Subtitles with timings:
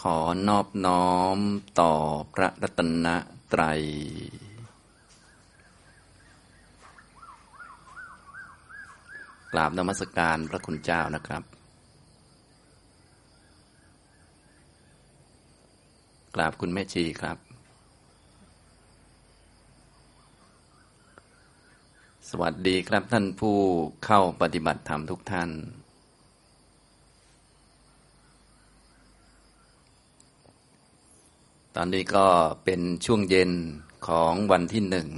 [0.00, 0.18] ขอ
[0.48, 1.38] นอบน้อม
[1.80, 1.92] ต่อ
[2.34, 3.06] พระรัตน
[3.52, 3.82] ตรัย
[9.52, 11.42] กราบนมัสการพระคุณเจ้านะครับ
[16.34, 17.38] กราบคุณแม่ชีครับ
[22.30, 23.56] สวัสดีครับท่านผู้
[24.04, 25.50] เข้าปฏิบัติธรรมทุกท่าน
[31.76, 32.26] ตอนนี้ก็
[32.64, 33.50] เป็นช่วงเย็น
[34.08, 35.08] ของวันที่หนึ่ง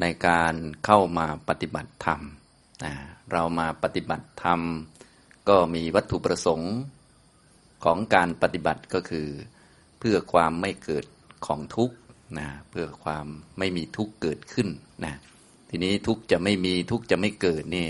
[0.00, 2.20] ในการเข้ามาปฏิบัติธรรม
[3.32, 4.60] เรามาปฏิบัติธรรม
[5.48, 6.74] ก็มีวัตถุประสงค์
[7.84, 9.28] ของการปฏิบัติก็คือ
[9.98, 11.04] เพื่อความไม่เกิด
[11.46, 11.96] ของทุกข์
[12.38, 13.26] นะเพื่อความ
[13.58, 14.68] ไม่มีทุกข์เกิดขึ้น
[15.04, 15.14] นะ
[15.70, 17.88] ทีนี้ทุกข์จะไม่มีทุกข์จะไม่เกิดนี่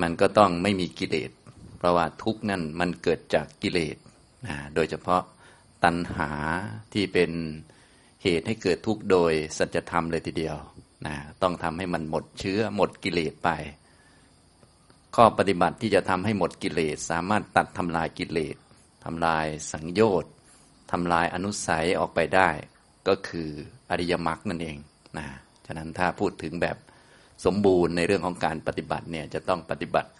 [0.00, 1.30] มันก็ต้องไม่มีกิเลส
[1.76, 3.96] เพราะว่าทุกข์นั่นมันเกิดจากกิเลส
[4.46, 5.22] นะโดยเฉพาะ
[5.86, 6.30] ตัณหา
[6.94, 7.30] ที่เป็น
[8.22, 10.56] เหตุให้เกิดทุกข์โดยสัจธรรมเลยทีเดียว
[11.06, 13.50] นะต้องทำให้มันหมดเชื้อหมดกิเลสไป
[15.16, 18.56] ข้อปฏิบัติที่จะทำให้หมดกิเลส สามารถตัดทำลายกิเลส
[19.04, 20.32] ทำลายสังโยชน์
[20.92, 22.50] ทำลายอนุสัยออกไปได้
[23.08, 23.48] ก็คือ
[23.90, 24.76] อริยมรรคนั่นเอง
[25.18, 25.26] นะ
[25.66, 26.76] ฉะนั้นถ้าพูดถึงแบบ
[27.44, 30.10] สมบูรณ์ในเรื่องของการปฏิบัติเนี่ยจะต้องปฏิบัติ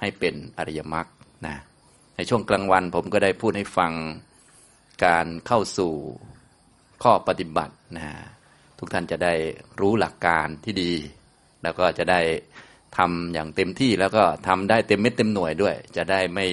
[0.00, 1.06] ให้เป็นอริยมรรค
[1.46, 1.56] นะ
[2.16, 3.92] ในช่วงกลางวันผมก็ได้พูดให้ฟัง
[5.04, 5.92] การเข้าสู่
[7.02, 8.06] ข้อปฏิบัตินะ
[8.78, 9.34] ทุกท่านจะได้
[9.80, 10.92] รู้หลักการที่ดี
[11.62, 12.20] แล้วก็จะได้
[12.98, 16.46] ทำอย่างเต็มที่แล้วก็ทำได้เต็มเม็ดเต็มหน่วยด้วย จะได้ไม่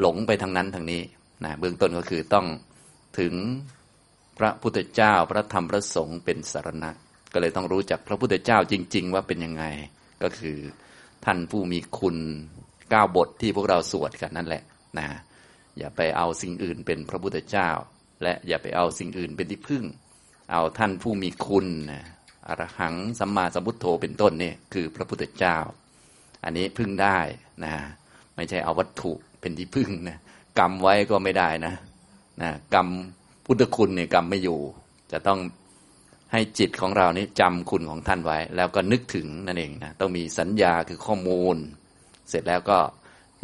[0.00, 1.02] หลงไปทางนั้นทางนี้
[1.44, 2.46] นะเบื้องต้นก็คือต้อง
[3.18, 3.34] ถึง
[4.38, 6.90] พระพุทธเจ้าพระธรรมพระสงฆ์เป็นสารณะ
[7.32, 9.64] ก็เลยต้องรู้จักพระพุทธเจ้าจริง ๆ ว่าเป็นยังไง
[10.22, 10.58] ก็คือ
[11.24, 12.16] ท่านผู้มีคุณ
[12.90, 14.62] เก้าบทที่พวกเราสวดกันนั่นแหละ
[14.98, 15.06] นะ
[15.78, 17.70] อย่าไปเอาสิ่งอื่นเป็นพระพุทธเจ้า
[18.22, 19.84] และอย่าไปเอาสิ่งอื่นเป็นที่พึ่ง
[20.52, 22.02] เอาท่านผู้มีคุณนะ
[22.48, 25.56] อรหังสัมมาสัมพุทโธเป็นต้นนี่คือพระพุทธเจ้า
[26.44, 27.18] อันนี้พึ่งได้
[27.64, 27.74] นะ
[28.36, 30.18] ไม่ใช่เอาวัตถุเป็นที่พึ่งนะ
[30.58, 31.74] กรรมไว้ก็ไม่ได้นะ
[32.42, 32.88] นะกรรม
[33.46, 34.60] พุทธคุณเนี่ยกรรมไม่อยู่
[35.12, 35.38] จะต้อง
[36.32, 41.56] ให้จิตของเรานี้จำคุณของท่านไว้ แล้วก็นึกถึงนั่นเองนะต้องมีสัญญาคือข้อมูล
[42.28, 42.78] เสร็จแล้วก็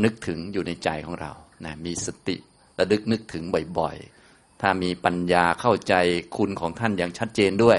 [0.05, 1.33] นึกถึงอยู่ในใจของเรา
[1.67, 2.37] นะมีสติ
[2.79, 3.45] ระลึกนึกถึง
[3.79, 5.95] บ่อยๆ ถ้ามีปัญญาเข้าใจ
[6.37, 7.79] คุณของท่านอย่างชัดเจนด้วย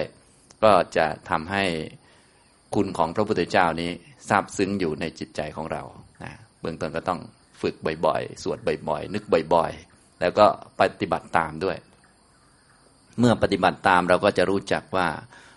[0.63, 1.63] ก็จะทำให้
[2.75, 3.91] คุณของพระพุทธเจ้านี้
[4.27, 5.83] ซาบซึ้งอยู่ในจิตใจของเรา
[6.23, 6.31] นะ
[6.61, 7.19] เบื้องต้นก็ต้อง
[7.61, 7.75] ฝึก
[8.05, 8.57] บ่อยๆ สวด
[8.89, 9.23] บ่อยๆ นึก
[9.53, 10.45] บ่อยๆ แล้วก็
[10.79, 11.77] ปฏิบัติตามด้วย
[13.19, 15.07] เมื่อปฏิบัติตามเราก็จะรู้จักว่า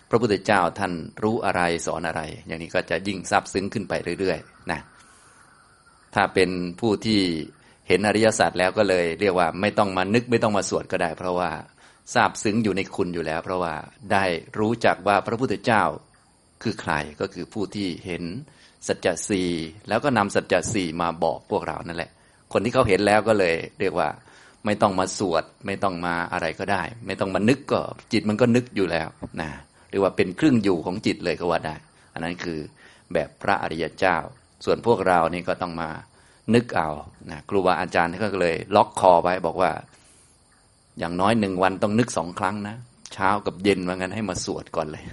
[0.09, 4.79] พระพุทธเจ้าท่านรู้อะไรสอนอะไร อย่างนี้ก็จะยิ่งซาบซึ้งขึ้นไปเรื่อยๆนะ
[6.15, 7.21] ถ้าเป็นผู้ที่
[7.89, 11.49] เห็นอริยสัจแล้วก็เลย เรียกว่าไม่ต้องมานึกไม่ต้องมาสวดก็ได้ เพราะว่า
[12.13, 13.73] ทราบซึ้งอยู่ในคุณอยู่แล้ว เพราะว่า
[14.11, 14.25] ได้
[14.59, 15.83] รู้จักว่าพระพุทธเจ้า
[16.63, 18.23] คือใครก็คือผู้ที่เห็น
[18.87, 19.43] สัจจสี
[19.87, 22.11] แล้วก็นำสัจจสีมาบอกพวกเรานั่นแหละ
[22.53, 24.09] คนที่เขาเห็นแล้วก็เลย เรียกว่า
[24.65, 29.07] ไม่ต้องมาสวด ไม่ต้องมาอะไรก็ได้ ไม่ต้องมานึกก็จิตมันก็นึกอยู่แล้ว
[29.41, 29.49] นะ
[29.89, 31.75] เรียกว่าเป็นครึ่งอยู่ของจิตเลยก็ว่าได้
[32.13, 32.59] อันนั้นคือ
[33.13, 34.17] แบบพระอริยเจ้า
[34.65, 35.89] ส่วนพวกเรานี่ก็ต้องมา
[36.55, 36.89] นึกเอา
[37.31, 39.71] นะครูบาอาจารย์ก็เลย ล็อกคอไว้บอกว่า
[40.99, 42.75] อย่างน้อยหนึ่งวันต้องนึกสองครั้งนะ
[43.13, 45.03] เช้ากับเย็นว่างั้นให้มาสวดก่อนเลย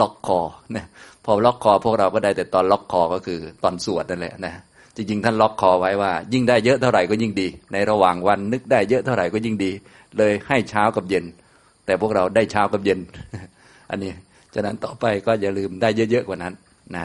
[0.00, 0.38] ล็อกคอ
[0.76, 0.84] นะ
[1.24, 4.54] พอล็อกคอพวกเราก็ได้แต่ตอนล็อกคอก็คือตอนสวดนั่นแหละนะ
[4.96, 9.72] จริงๆท่านล็อกคอไว้ว่า ยิ่งได้เยอะเท่าไหร่ก็ยิ่งดี ในระหว่างวันนึกได้เยอะเท่าไหร่ก็ยิ่งดี
[10.18, 11.24] เลยให้เช้ากับเย็น
[11.86, 13.00] แต่พวกเราได้เช้ากับเย็น
[13.90, 14.12] อันนี้
[14.54, 16.54] ฉะนั้นต่อไปก็อย่าลืมได้เยอะๆกว่านั้น
[16.96, 17.04] นะ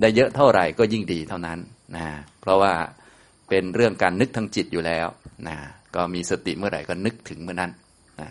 [0.00, 1.58] ได้เยอะเท่าไหร่ก็ยิ่งดีเท่านั้น
[1.96, 2.06] นะ
[2.40, 2.72] เพราะว่า
[3.48, 5.06] เป็นเรื่องการนึกทางจิตอยู่แล้ว
[5.48, 5.56] นะ
[5.94, 7.72] ก็มีสติเมื่อไหร่ก็นึกถึงเมื่อนั้น
[8.20, 8.30] นะ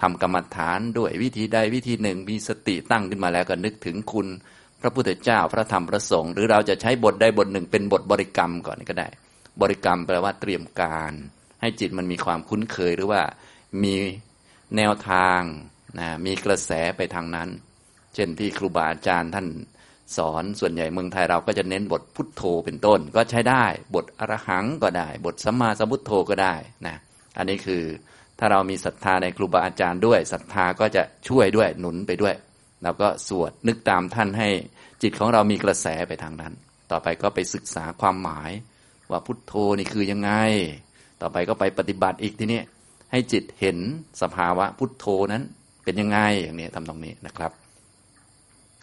[0.00, 4.28] ทำกรรมฐานด้วยวิธีใดวิธีหนึ่ง มีสติตั้งขึ้นมาแล้วก็นึกถึงคุณ
[4.80, 9.08] พระพุทธเจ้าพระธรรมพระสงฆ์หรือเราจะใช้บทใดบทหนึ่ง เป็นบทบริกรรมก่อนก็ได้
[9.60, 11.12] บริกรรมแปลว่าเตรียมการ
[11.60, 13.22] ให้จิตมันมีความคุ้นเคยหรือว่า
[13.82, 13.94] มี
[14.76, 15.40] แนวทาง
[15.98, 17.48] นะมีกระแสไปทางนั้น
[18.14, 19.46] เช่นที่ครูบาอาจารย์ท่าน
[20.16, 23.64] สอนส่วนใหญ่เมืองไทยเราก็จะเน้นบทพุทโธเป็นต้น ก็ใช้ได้
[23.94, 26.54] บทอรหังก็ได้ บทสัมมาสัมพุทโธก็ได้
[26.86, 26.96] นะ
[27.36, 27.82] อันนี้คือ
[28.38, 32.34] ถ้าเรามีศรัทธาในครูบาอาจารย์ด้วยศรัทธาก็จะช่วยด้วยหนุนไปด้วย
[32.82, 34.48] แล้วก็สวดนึกตามท่านให้
[35.02, 36.52] จิตของเรามีกระแสไปทางนั้น
[36.90, 38.50] ต่อไปก็ไปศึกษาความหมาย
[39.10, 40.30] ว่าพุทโธนี่คือยังไง
[41.20, 42.60] ต่อไปก็ไปปฏิบัติอีกทีนี้
[43.10, 43.78] ให้จิตเห็น
[44.22, 45.42] สภาวะพุทโธนั้น
[45.84, 47.52] เป็นยังไงอย่างนี้ทำตรงนี้นะครับ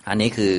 [0.07, 0.53] อันนี้คือ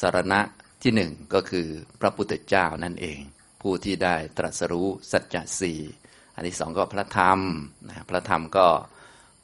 [0.00, 0.40] สารณะ
[0.82, 1.66] ที่หนึ่งก็คือ
[2.00, 3.20] พระพุทธเจ้านั่นเอง
[3.62, 5.78] ผู้ที่ได้ตรัสรู้สัจจะสี่
[6.34, 7.40] อันที่สองก็พระธรรม
[7.88, 8.66] นะพระธรรมก็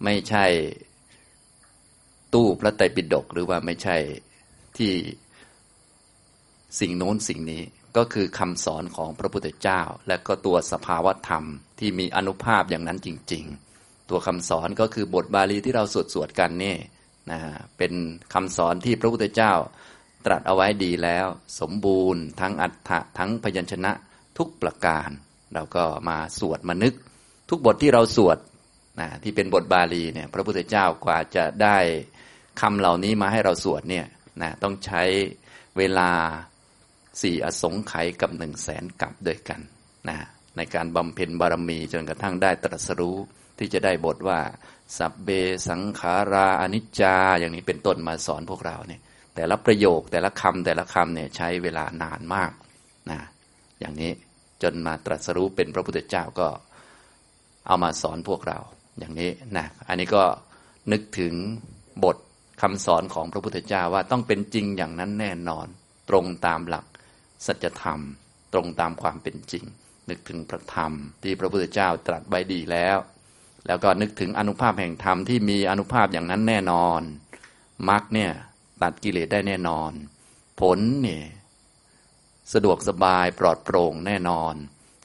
[0.05, 0.47] ไม่ใช่
[2.35, 3.97] ตู้พระไตรปิฎกหรือว่าไม่ใช่
[4.79, 4.93] ที่
[6.81, 7.63] สิ่งโน้นสิ่งนี้
[7.97, 11.45] ก็คือคำสอนของพระพุทธเจ้า และก็ตัวสภาวธรรม
[11.79, 13.45] ที่มีอนุภาพอย่างนั้นจริง
[13.77, 16.77] ๆ ตัวคำสอนก็คือบทบาลีที่เราสวดสวดกันนี่
[17.31, 17.41] นะ
[17.77, 17.93] เป็น
[18.35, 19.53] คำสอนที่พระพุทธเจ้า
[20.25, 21.27] ตรัสเอาไว้ดีแล้ว
[21.61, 23.93] สมบูรณ์ ทั้งอัฏฐะทั้งพยัญชนะ
[24.39, 25.11] ทุกประการ
[25.55, 26.95] เราก็มาสวดมานึก
[27.51, 28.39] ทุกบทที่เราสวด
[29.01, 31.79] นะที่เป็นบทบาลีเนี่ยพระพุทธเจ้ากว่าจะได้
[32.61, 34.07] คำเหล่านี้มาให้เราสวดเนี่ย
[34.43, 35.03] นะต้องใช้
[35.79, 36.11] เวลา
[37.23, 39.61] สี่อสงไขยกับหนึ่งแสนกับด้วยกัน
[40.09, 40.17] นะ
[40.57, 43.17] ในการบำเพ็ญบารมีจนกระทั่งได้ตรัสรู้
[43.59, 44.41] ที่จะได้บทว่า
[44.99, 45.29] สัพเบ
[45.69, 49.01] สังขาราอนิจจา อย่างนี้เป็นต้นมาสอนพวกเราเนี่ย
[49.35, 52.53] แต่ละประโยคแต่ละคำแต่ละคำเนี่ยใช้เวลานานมาก
[53.11, 53.21] นะ
[53.81, 54.11] อย่างนี้
[54.63, 56.49] จนมาตรัสรู้เป็นพระพุทธเจ้าก็
[57.67, 58.59] เอามาสอนพวกเรา
[58.99, 60.25] อย่างนี้นะอันนี้ก็
[60.93, 61.35] นึกถึง
[62.05, 62.17] บท
[62.63, 65.67] คำสอนของพระพุทธเจ้าว่าต้องเป็นจริงอย่างนั้นแน่นอน
[66.09, 66.87] ตรงตามหลัก
[67.47, 68.01] สัจธรรม
[68.53, 69.65] ตรงตามความเป็นจริง
[70.11, 70.93] นึกถึงพระธรรม
[71.23, 72.99] ที่พระพุทธเจ้าตรัสไว้ดีแล้ว
[73.67, 77.01] แล้วก็นึกถึงอนุภาพแห่งธรรมที่มีอนุภาพอย่างนั้นแน่นอน
[77.89, 78.33] มรรคเนี่ย
[78.83, 79.93] ตัดกิเลสได้แน่นอน
[80.61, 81.25] ผลเนี่ย
[82.53, 84.55] สะดวกสบายปลอดโปร่งแน่นอน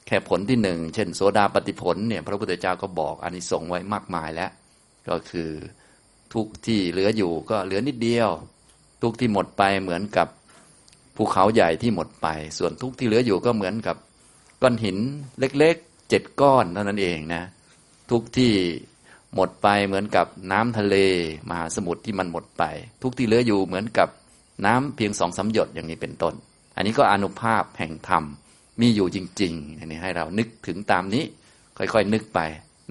[0.06, 4.50] แค่ผลที่หนึ่งเช่น โสดาปฏิผลเนี่ย พระพุทธเจ้าก็บอกอานิสงส์ไว้มากมายแล้ว
[5.08, 5.50] ก็คือ
[6.34, 8.30] ทุกที่เหลืออยู่ก็เหลือนิดเดียว
[9.02, 10.28] ทุกที่หมดไปเหมือนกับ
[11.16, 12.26] ภูเขาใหญ่ที่หมดไป
[12.58, 13.96] ส่วนทุกที่เหลืออยู่ก็เหมือนกับ
[14.62, 14.98] ก้อนหิน
[15.38, 17.42] เล็กๆเจ็ดก้อนเท่านั้นเองนะ
[18.10, 18.52] ทุกที่
[19.34, 20.96] หมดไปเหมือนกับน้ำทะเล
[21.48, 22.64] มหาสมุทรที่มันหมดไป
[23.02, 24.08] ทุกที่เหลืออยู่เหมือนกับ
[24.66, 26.34] น้ำเพียงสองสาหยดอย่างนี้เป็นต้น
[26.76, 28.24] อันนี้ก็อนุภาพแห่งธรรม
[28.80, 31.24] มีอยู่จริงๆอันนี้ให้เรานึกถึงตามนี้
[31.78, 32.40] ค่อยๆนึกไป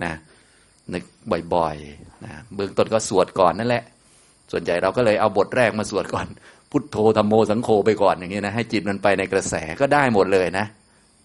[0.04, 0.14] นะ
[0.94, 1.04] นึก
[1.54, 3.84] บ่อยๆนะเบื้องต้นก็สวดก่อนนั่นแหละ
[4.52, 6.28] ส่วนใหญ่เราก็เลยเอาบทแรกมาสวดก่อน
[6.72, 10.66] พุทโธธรรมโมสังโฆไปก่อนอย่างนี้นะให้จิตมันไปในกระแสก็ได้หมดเลยนะ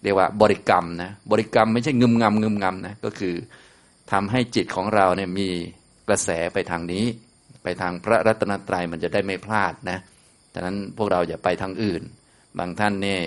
[0.03, 3.35] เรียกว่าบริกรรมนะบริกรรมไม่ใช่งึมงำงึมงำนะก็คือ
[4.11, 5.49] ทำให้จิตของเราเนี่ยมี
[6.07, 7.05] กระแสไปทางนี้
[7.63, 9.97] ไปทางพระรัตนตรัยมันจะได้ไม่พลาดนะ
[10.53, 12.01] ดังนั้นพวกเราอย่าไปทางอื่น
[12.57, 13.21] บางท่านเนี่ย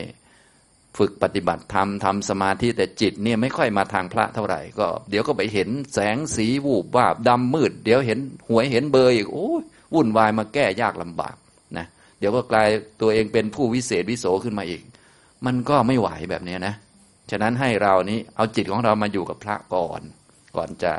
[0.98, 9.62] ฝึกปฏิบัติธรรมทำสมาธิแต่จิตเนี่ยไม่ค่อยมาทางพระเท่าไหร่ก็ เดี๋ยวก็ไปเห็นแสงสีวูบวาบดำมืด เดี๋ยวเห็นหวยเห็นเบอร์อีกโอ้ย
[9.94, 11.36] วุ่นวายมาแก้ยากลำบาก
[11.76, 11.86] นะ
[12.18, 12.68] เดี๋ยวก็กลาย
[13.00, 14.82] ตัวเองเป็นผู้วิเศษวิโสขึ้นมาอีก
[15.46, 16.74] มันก็ไม่ไหวแบบนี้นะ
[17.30, 20.00] ฉะนั้นให้เรานี้เอาจิตของเรามาอยู่กับพระก่อน
[20.56, 20.92] ก่อนจะ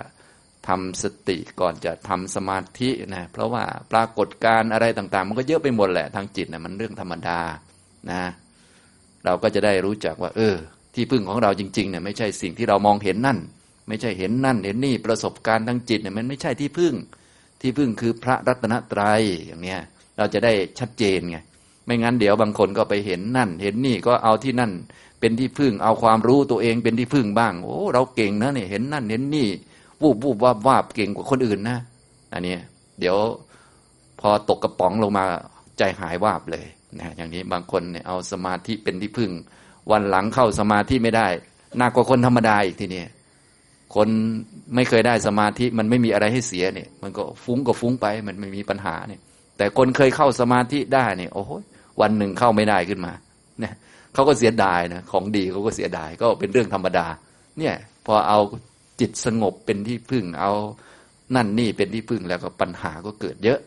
[0.67, 7.39] ทำสติก่อนจะทำสมาธินะเพราะว่าปรากฏการอะไรต่างๆ มันก็เยอะไปหมดแหละทางจิตนะมันเรื่องธรรมดา
[8.11, 8.23] นะ
[9.25, 10.55] เราก็จะได้รู้จักว่า เออ
[10.95, 13.39] ที่พึ่งของเราจริงๆเนี่ยไม่ใช่สิ่งที่เรามองเห็นนั่น
[13.87, 16.93] ไม่ใช่เห็นนั่น เห็นนี่ประสบการณ์ทางจิตเนี่ยมันไม่ใช่ที่พึ่ง
[17.61, 19.79] ที่พึ่งคือพระรัตนตรัยอย่างเนี้ย
[20.17, 21.37] เราจะได้ชัดเจนไง
[21.89, 24.71] ไม่งั้นเดี๋ยวบางคนก็ไปเห็นนั่น เห็นนี่ก็เอาที่นั่น
[25.19, 29.47] เป็นที่พึ่ง เอาความรู้ตัวเองเป็นที่พึ่งบ้าง โอ้เราเก่งนะเนี่ยเห็นนั่นเห็นนี่
[30.01, 31.77] วูบวูบวาบวาบเก่งกว่าคนอื่นนะ
[32.33, 32.55] อันนี้
[32.99, 33.17] เดี๋ยว
[34.19, 35.25] พอตกกระป๋องลงมา
[35.77, 36.65] ใจหายวาบเลย
[36.99, 39.31] นะอย่างนี้บางคนเนี่ยเอาสมาธิเป็นที่พึ่ง
[39.91, 41.27] วันหลังเข้าสมาธิไม่ได้
[41.77, 43.03] หนักกว่าคนธรรมดาอีกทีนี้
[43.95, 44.07] คน
[44.75, 49.21] ไม่เคยได้สมาธิมันไม่มีอะไรให้เสียเนี่ย มันก็ฟุ้งก็ฟุ้งไปมันไม่มีปัญหาเนี่ย
[49.57, 51.51] แต่คนเคยเข้าสมาธิได้เนี่ยโอ้โห
[52.01, 53.13] วันหนึ่งเข้าไม่ได้ขึ้นมา
[53.59, 53.73] เนี่ย
[54.13, 57.07] เขาก็เสียดายนะของดีเขาก็เสียดายก็เป็นเรื่องธรรมดา
[57.59, 57.75] เนี่ย
[58.05, 58.39] พอเอา
[58.99, 60.51] จิตสงบเป็นที่พึ่ง เอา
[61.35, 63.59] นั่นนี่เป็นที่พึ่งแล้วก็ปัญหาก็เกิดเยอะ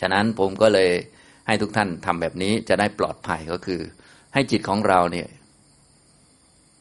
[0.00, 0.90] ฉะนั้นผมก็เลย
[1.46, 3.80] ให้ทุกท่านทำแบบนี้จะได้ปลอดภัยก็คือ
[4.34, 5.28] ให้จิตของเราเนี่ย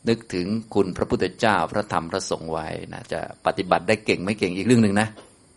[0.10, 5.08] นึกถึงคุณพระพุทธเจ้าพระธรรมพระสงฆ์ไว้นะจะปฏิบัติได้เก่งไม่เก่งอีกเรื่องหนึ่งนะ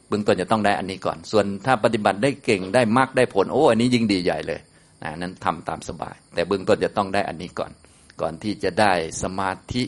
[0.09, 4.61] เบื้องต้นจะต้องได้อันนี้ก่อน ส่วนถ้าปฏิบัติได้เก่งได้มากได้ผลโอ้อันนี้ยิ่งดีใหญ่เลย
[5.03, 7.73] นะนั้นทำตามสบาย แต่เบื้องต้นจะต้องได้อันนี้ก่อน
[8.21, 9.83] ก่อนที่จะได้สมาธิ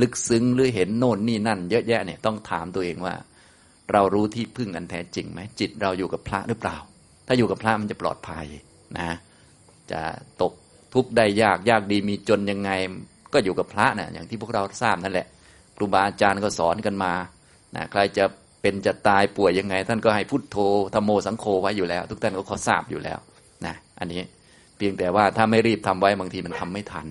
[0.00, 3.14] ลึกซึ้งหรือเห็นโน่นนี่นั่น เยอะแยะเนี่ยต้องถามตัวเองว่า
[3.92, 6.76] เรารู้ที่พึ่งอันแท้จริงไหมจิตเราอยู่กับพระหรือเปล่า
[7.26, 8.46] ถ้าอยู่กับพระมันจะปลอดภัย
[8.98, 9.10] นะ
[9.92, 10.00] จะ
[10.42, 10.52] ตก
[10.94, 12.70] ทุกข์ได้ยากยากดีมีจนยังไง
[13.32, 15.26] ก็อยู่กับพระนะ่ะอย่างที่พวกเราทราบนั่นแหละ
[15.76, 17.12] ครูบาอาจารย์ก็สอนกันมา
[17.76, 18.24] นะใครจะ
[18.62, 20.56] เป็นจะตายป่วยยังไง ท่านก็ให้พุทโธ
[20.94, 23.18] ธโมสังโฆไว้อยู่แล้ว ทุกท่านก็ขอทราบอยู่แล้ว
[23.66, 24.22] นะอันนี้
[24.76, 27.06] เพียงแต่ว่าถ้าไม่รีบทำไว้บางทีมันทำไม่ทัน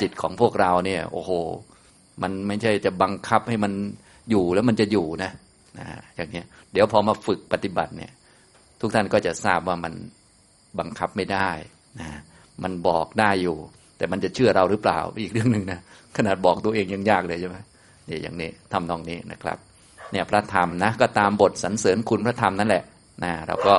[0.00, 1.30] จิตของพวกเราเนี่ย โอ้โห
[2.22, 3.72] มันไม่ใช่จะบังคับให้มัน
[4.30, 5.30] อยู่แล้วมันจะอยู่นะ
[5.78, 5.86] นะ
[6.16, 8.12] อย่างนี้เดี๋ยวพอมาฝึกปฏิบัติเนี่ย
[8.80, 9.92] ทุกท่านก็จะทราบว่ามัน
[10.78, 11.50] บังคับไม่ได้
[12.00, 12.08] นะ
[12.62, 13.56] มันบอกได้อยู่
[13.96, 15.80] แต่มันจะเชื่อเราหรือเปล่าอีกเรื่องหนึ่งนะ
[16.16, 17.56] ขนาดบอกตัวเองยังยากเลยใช่ไหม
[18.08, 19.58] นี่อย่างนี้ทำนองนี้นะครับ
[20.12, 22.84] เนี่ยพระธรรมนะก็ตามบทสรรเสริญคุณพระธรรมนั่นแหละ
[23.24, 23.76] นะเราก็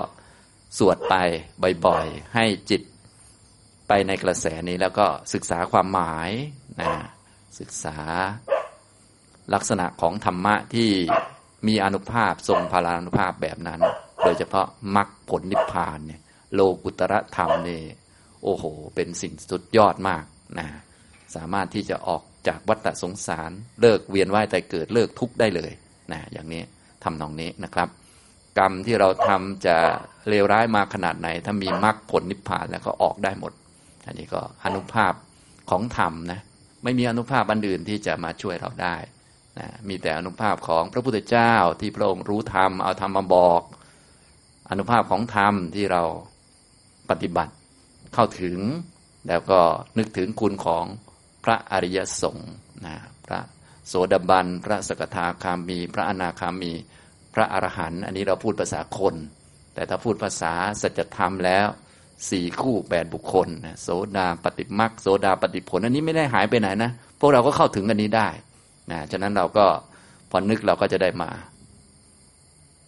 [0.78, 1.16] สวดไป
[1.86, 2.82] บ่อยๆ ให้จิต
[3.88, 6.30] ไปในกระแสนี้แล้วก็ศึกษาความหมาย
[6.82, 6.92] นะ
[7.60, 7.98] ศึกษา
[9.54, 10.92] ลักษณะของธรรมะที่
[11.68, 13.82] มีอนุภาพทรงพลานุภาพแบบนั้น
[14.24, 16.22] โดยเฉพาะมรรคผลนิพพานเนี่ย
[16.54, 17.82] โลกุตระธรรมนี่
[18.44, 18.64] โอ้โห
[18.96, 20.24] เป็นสิ่งสุดยอดมาก
[20.60, 20.68] นะ
[21.36, 25.72] สามารถที่จะออกจากวัฏสงสารเลิกเวียนว่ายแต่เกิดเลิกทุกข์ได้เลย
[26.12, 26.62] นะอย่างนี้
[27.04, 27.88] ทำนองนี้นะครับ
[28.60, 29.78] กรรมที่เราทำจะ
[30.30, 33.54] เลวร้ายมาขนาดไหน ถ้ามีมรรคผลนิพพานแล้วก็ออกได้หมด
[34.08, 35.14] อันนี้ก็อนุภาพ
[35.70, 36.40] ของธรรมนะ
[36.84, 38.96] ไม่มีอนุภาพอันอื่นที่จะมาช่วยเราได้
[39.60, 43.62] นะมีแต่อนุภาพของพระพุทธเจ้าที่พระองค์รู้ธรรมเอาธรรมมาบอก
[44.70, 46.04] อนุภาพของธรรมที่เรา
[47.10, 47.54] ปฏิบัติ
[48.14, 48.60] เข้าถึง
[49.28, 49.60] แล้วก็
[49.98, 50.86] นึกถึงคุณของ
[51.44, 52.52] พระอริยสงฆ์
[52.86, 52.96] นะ
[53.26, 53.40] พระ
[53.88, 56.72] โสดาบัน พระสกทาคามี พระอนาคามี
[57.34, 59.16] พระอรหันต์อันนี้เราพูดภาษาคน
[59.74, 61.68] แต่ถ้าพูดภาษาสัจธรรมแล้ว
[62.30, 63.48] สี่คู่แปดบุคคล
[63.82, 68.30] โสดาปฏิมักโสดาปฏิผล อันนี้ไม่ได้หายไปไหนนะ พวกเราก็เข้าถึงอันนี้ได้
[68.92, 69.66] นะฉะนั้นเราก็
[70.30, 71.30] พอนึกเราก็จะได้มา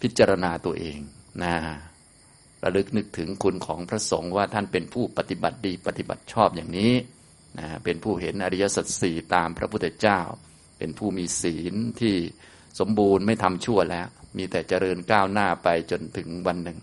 [0.01, 0.99] พิจารณาตัวเอง
[1.43, 1.53] นะ
[2.63, 6.93] ระลึกนึกถึงคุณของพระสงฆ์ว่าท่านเป็นผู้ปฏิบัติดีปฏิบัติชอบอย่างนี้
[7.59, 10.19] นะเป็นผู้เห็นอริยสัจสี่ตามพระพุทธเจ้า
[10.79, 12.15] เป็นผู้มีศีลที่
[12.79, 14.07] สมบูรณ์ไม่ทำชั่วแล้ว
[14.37, 16.77] มีแต่เจริญก้าวหน้าไปจนถึงวันหนึ่ง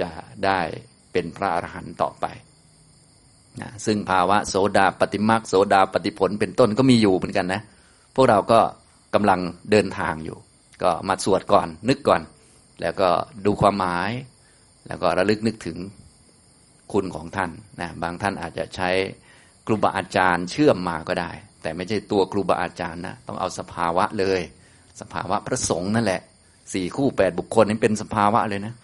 [0.00, 0.08] จะ
[0.44, 0.60] ได้
[1.12, 2.26] เป็นพระอรหันต์ต่อไป
[3.60, 7.60] นะซึ่งภาวะโสดาปฏิมาโสดาปฏิผลเป็นต้นก็มีอยู่เหมือนกันนะ
[8.14, 8.60] พวกเราก็
[9.14, 10.38] กำลังเดินทางอยู่
[10.82, 12.22] ก็มาสวดก่อนนึกก่อน
[12.80, 13.08] แล้วก็
[13.46, 14.10] ดูความหมาย
[14.86, 15.78] แล้วก็ระลึกนึกถึง
[16.92, 17.50] คุณของท่าน
[17.80, 18.90] นะบางท่านอาจจะใช้
[19.66, 21.30] ครูบาอาจารย์เชื่อมมาก็ได้
[21.64, 24.40] แต่ไม่ใช่ตัวครูบาอาจารย์นะต้องเอาสภาวะเลย
[25.00, 26.20] สภาวะพระสงฆ์นั่นแหละ
[26.74, 28.74] สี่คู่แปดบุคคลนี่เป็นสภาวะเลยนะ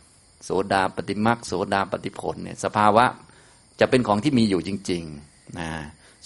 [0.44, 3.04] โสดาปฏิมักโสดาปฏิผลเนี่ยสภาวะ
[3.80, 5.68] จะเป็นของที่มีอยู่จริงๆนะ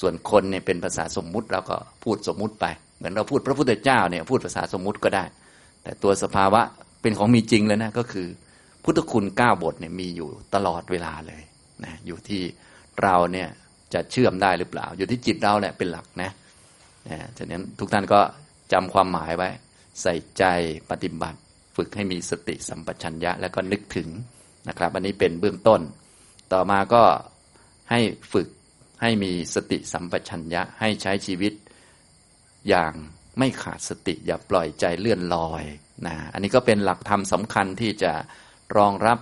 [0.00, 2.64] ส่วนคนเนี่ยเป็นภาษาสมมุติเราก็พูดสมมุติไป
[2.96, 5.24] เหมือนเราพูดพระพุทธเจ้าเนี่ยพูดภาษาสมมุติก็ได้
[5.82, 6.60] แต่ตัวสภาวะ
[7.02, 8.26] เป็นของมีจริงเลยนะก็คือ
[8.84, 11.42] พุทธคุณเก้าบทเนี่ยมีอยู่ตลอดเวลาเลย
[11.84, 12.42] นะอยู่ที่
[13.02, 13.48] เราเนี่ย
[13.94, 16.30] จะเชื่อมได้หรือเปล่า อยู่ที่จิตเราแหละเป็นหลักนะ
[17.08, 18.20] นะฉะนั้นทุกท่านก็
[18.72, 19.48] จำความหมายไว้
[20.02, 20.44] ใส่ใจ
[20.90, 21.38] ปฏิบัติ
[21.76, 24.08] ฝึกให้มีสติสัมปชัญญะแล้วก็นึกถึง
[24.68, 25.80] นะครับ อันนี้เป็นเบื้องต้น
[26.52, 27.02] ต่อมาก็
[27.90, 28.00] ให้
[28.32, 28.48] ฝึก
[29.02, 31.52] ให้มีสติสัมปชัญญะให้ใช้ชีวิต
[32.68, 32.92] อย่าง
[33.38, 35.64] ไม่ขาดสติอย่าปล่อยใจเลื่อนลอย
[36.06, 38.12] นะอันนี้ก็เป็นหลักธรรมสำคัญที่จะ
[38.76, 39.18] รองรับ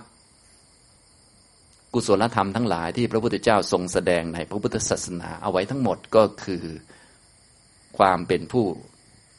[1.93, 6.63] กุศลธรรมทั้งหลายที่พระพุทธเจ้าทรงแสดงในพระพุทธศาสนาเอาไว้ทั้งหมดก็คือ
[7.97, 8.65] ความเป็นผู้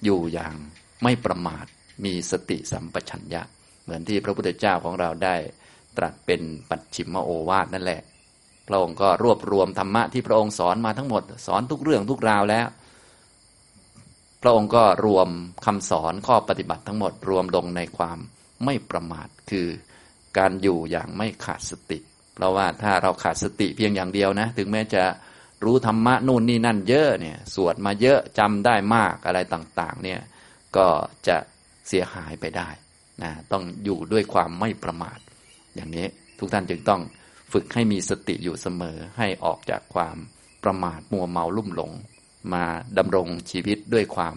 [0.05, 0.55] อยู่อย่าง
[1.03, 1.67] ไม่ประมาท
[2.05, 3.43] มีสติสัมปชัญญะ
[3.83, 5.37] เหมือนที่พระพุทธเจ้าของเราได้
[5.97, 8.01] ตรัสเป็นปัจฉิมโอวาทนั่นแหละ
[8.69, 12.67] พระองค์ก็รวบรวมธรรมะที่พระองค์สอนมาทั้งหมด สอนทุกเรื่องทุกราวแล้ว
[14.43, 15.29] พระองค์ก็รวม
[15.67, 18.19] คำสอนข้อปฏิบัติทั้งหมด รวมลงในความ
[18.65, 19.67] ไม่ประมาทคือ
[20.39, 21.99] การอยู่อย่างไม่ขาดสติ
[22.35, 25.03] เพราะว่าถ้าเราขาดสติเพียงอย่างเดียวนะ ถึงแม้จะ
[25.65, 30.21] รู้ธรรมะนู่นนี่นั่นเยอะเนี่ย สวดมาเยอะจำได้มากอะไรต่าง ๆ เนี่ย
[30.77, 30.87] ก็
[31.29, 31.37] จะ
[31.89, 32.69] เสียหายไปได้
[33.23, 35.19] นะต้องอยู่ด้วยความไม่ประมาท
[35.75, 36.07] อย่างนี้
[36.39, 37.01] ทุกท่านจึงต้อง
[37.53, 40.17] ฝึกให้มีสติอยู่เสมอให้ออกจากความ
[40.65, 41.93] ประมาทมัวเมาลุ่มหลง
[42.53, 42.65] มา
[42.99, 44.37] ดำรงชีวิตด้วยความ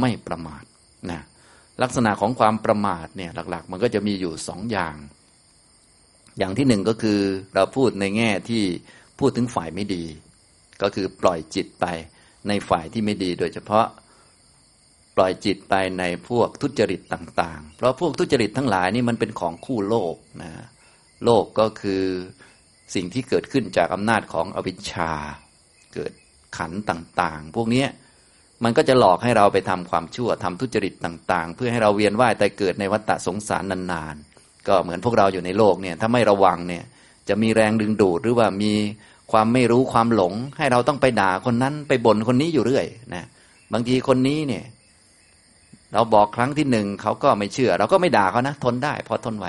[0.00, 0.64] ไม่ประมาท
[1.10, 1.20] นะ
[1.82, 4.96] ลักษณะของความประมาทเนี่ยหลักๆ มันก็จะมีอยู่สองอย่าง
[6.38, 7.20] อย่างที่หนึ่งก็คือ
[7.54, 8.64] เราพูดในแง่ที่
[9.18, 10.04] พูดถึงฝ่ายไม่ดี
[10.82, 11.86] ก็คือปล่อยจิตไป
[12.48, 13.86] ในฝ่ายที่ไม่ดีโดยเฉพาะ
[15.16, 20.52] ปล่อยจิตไปในพวกทุจริตต่างๆ เพราะพวกทุจริตทั้งหลายนี่มันเป็นของคู่โลกนะ
[21.24, 22.02] โลกก็คือ
[22.94, 25.12] สิ่งที่เกิดขึ้นจากอำนาจของอวิชชา
[25.94, 26.12] เกิด
[26.56, 27.84] ขันต่างๆ พวกนี้
[28.64, 36.84] มันก็จะหลอกให้เราไปทำความชั่วทำทุจริตต่าง ๆ เพื่อให้เราเวียนว่ายแต่เกิดในวัฏสงสารนานๆ ก็เหมือนพวกเราอยู่ในโลกเนี่ยถ้าไม่ระวังเนี่ย
[37.28, 38.72] จะมีแรงดึงดูดหรือว่ามี
[39.32, 43.24] ความไม่รู้ความหลง ให้เราต้องไปด่าคนนั้นไปบ่นคนนี้อยู่เรื่อยนะ
[43.72, 44.64] บางทีคนนี้เนี่ย
[45.94, 49.46] เราบอกครั้งที่หนึ่งเขาก็ไม่เชื่อ เราก็ไม่ด่าเขานะทนได้พอทนไหว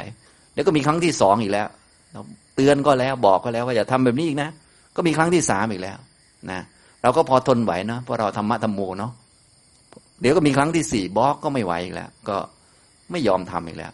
[0.54, 1.68] แล้วก็มีครั้งที่สองอีกแล้ว
[2.14, 2.22] เรา
[2.56, 4.50] เตือนก็แล้วบอกก็แล้วว่าอย่าทำแบบนี้อีกนะ
[4.96, 5.98] ก็มีครั้งที่สามอีกแล้ว
[6.52, 6.60] นะ
[7.04, 9.12] เราก็พอทนไหวนะเพราะเราธรรมะธรรมโมเนาะ
[10.22, 12.38] เดี๋ยวก็มีครั้งที่สี่บอกก็ไม่ไหวอีกแล้ว ก็
[13.12, 13.92] ไม่ยอมทำอีกแล้ว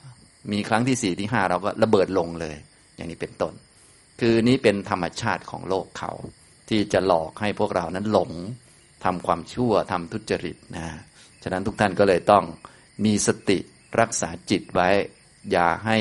[0.52, 2.56] มีครั้งที่สี่ที่ห้าเราก็ระเบิดลงเลย
[2.96, 3.54] อย่างนี้เป็นต้น
[4.20, 6.12] คือนี้เป็นธรรมชาติของโลกเขา
[6.70, 8.32] ที่จะหลอกให้พวกเรานั้นหลง
[9.06, 10.88] ทำความชั่วทำทุจริตนะ
[11.44, 12.44] ฉะนั้นทุกท่านก็เลยต้อง
[13.06, 13.58] มีสติ
[14.00, 14.90] รักษาจิตไว้
[15.52, 15.98] อย่าให้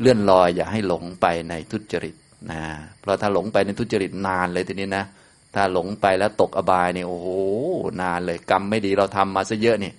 [0.00, 2.14] เลื่อนลอย อย่าให้หลงไปในทุจริต
[2.50, 2.62] นะ
[3.00, 5.04] เพราะถ้าหลงไปในทุจริตนานเลยทีนี้นะ
[5.54, 7.28] ถ้าหลงไปแล้วตกอบายเนี่ยโอ้โห
[8.02, 9.92] นานเลยกรรมไม่ดีเราทำมาซะเยอะนี่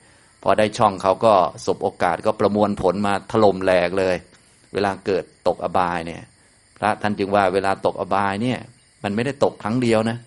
[0.43, 1.33] พอได้ช่องเขาก็
[1.65, 4.15] สบโอกาสก็ประมวลผลมาถล่มแหลกเลย
[4.74, 6.21] เวลาเกิดตกอบายเนี่ย
[6.83, 8.59] ระท่านจึงว่าเวลาตกอบายเนี่ย
[9.03, 10.17] มันไม่ได้ตกครั้งเดียวนะ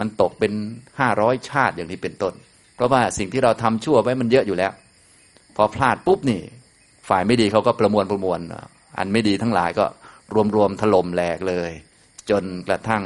[0.00, 0.52] มันตกเป็น
[1.00, 2.34] ห้าร้อยชาติอย่างนี้เป็นต้น
[2.74, 4.72] เพราะว่าสิ่งที่เราทำชั่วไว้มันเยอะอยู่แล้ว
[5.56, 6.40] พอพลาดปุ๊บนี่
[7.08, 8.40] ฝ่ายไม่ดีเขาก็ประมวลประมวล
[8.98, 9.86] อันไม่ดีทั้งหลายก็
[10.34, 11.70] รวมรวมถล่มแหลกเลย
[12.30, 13.04] จนกระทั่ง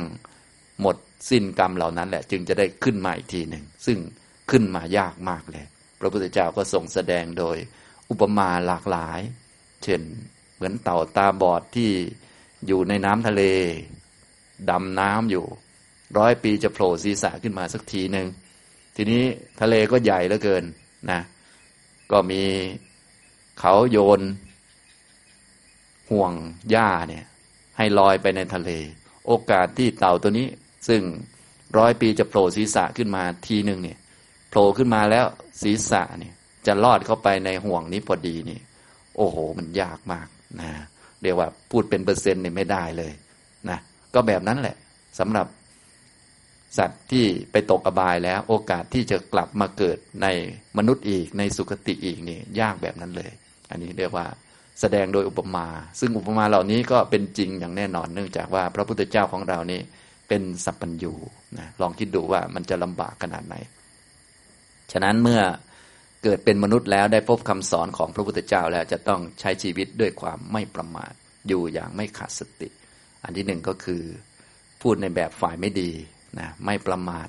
[0.81, 0.97] หมด
[1.31, 3.99] สิ้นกรรมเหล่านั้นแหละ จึงจะได้ขึ้นมาอีกทีหนึ่งซึ่ง
[4.51, 5.65] ขึ้นมายากมากเลย
[6.01, 7.57] พระพุทธเจ้าก็ทรงแสดงโดย
[8.11, 9.21] อุปมาหลากหลาย
[9.85, 10.01] เช่น
[10.55, 11.91] เหมือนเต่าตาบอดที่
[12.67, 13.43] อยู่ในน้ำทะเล
[14.71, 15.45] ดำน้ำอยู่
[16.19, 18.27] ร้อยปีจะโผล่ศีรษะขึ้นมาสักทีหนึ่ง
[18.97, 19.23] ทีนี้
[19.61, 20.65] ทะเลก็ใหญ่เหลือเกิน
[21.11, 21.21] นะ
[22.13, 22.43] ก็มี
[23.59, 24.21] เขาโยน
[26.11, 26.33] ห่วง
[26.71, 27.25] หญ้าเนี่ย
[27.77, 28.71] ให้ลอยไปในทะเล
[29.27, 30.49] โอกาสที่เต่าตัวนี้
[30.89, 31.03] ซึ่ง
[31.79, 33.99] ร้อยปีจะโผล่ศีรษะขึ้นมาทีหนึ่งเนี่ย
[34.49, 35.27] โผล่ขึ้นมาแล้ว
[35.63, 36.35] ศีรษะเนี่ย
[36.67, 38.61] จะลอดเข้าไปในห่วงนี้พอดีนี่
[39.17, 40.29] โอ้โห มันยากมาก
[40.61, 40.71] นะ
[41.23, 43.13] เรียกว่าพูดเป็นเปอร์เซ็นต์เนี่ยไม่ได้เลย
[43.71, 43.79] นะ
[44.15, 44.77] ก็แบบนั้นแหละ
[45.19, 45.47] สำหรับ
[46.79, 50.27] สัตว์ที่ไปตกอบายแล้วโอกาสที่จะกลับมาเกิดใน
[50.79, 53.31] มนุษย์อีกในสุคติอีกนี่ยากแบบนั้นเลย
[53.71, 54.27] อันนี้เรียกว่า
[54.81, 55.67] แสดงโดยอุปมา
[56.01, 59.81] ซึ่งอุปมาเหล่านี้ก็เป็นจริงอย่างแน่นอน เนื่องจากว่าพระพุทธเจ้าของเรานี้
[60.29, 61.13] เป็นสัพพัญญู
[61.59, 63.55] นะลองคิดดูว่ามันจะลำบากขนาดไหน
[64.93, 65.41] ฉะนั้นเมื่อ
[66.25, 71.13] เกิดเป็นมนุษย์แล้วได้พบคำสอนของพระพุทธเจ้าแล้วจะต้องใช้ชีวิตด้วยความไม่ประมาท
[71.49, 72.69] อยู่อย่างไม่ขาดสติ
[73.25, 74.03] อันที่หนึ่งก็คือ
[74.83, 75.91] พูดในแบบฝ่ายไม่ดี
[76.39, 77.29] นะไม่ประมาท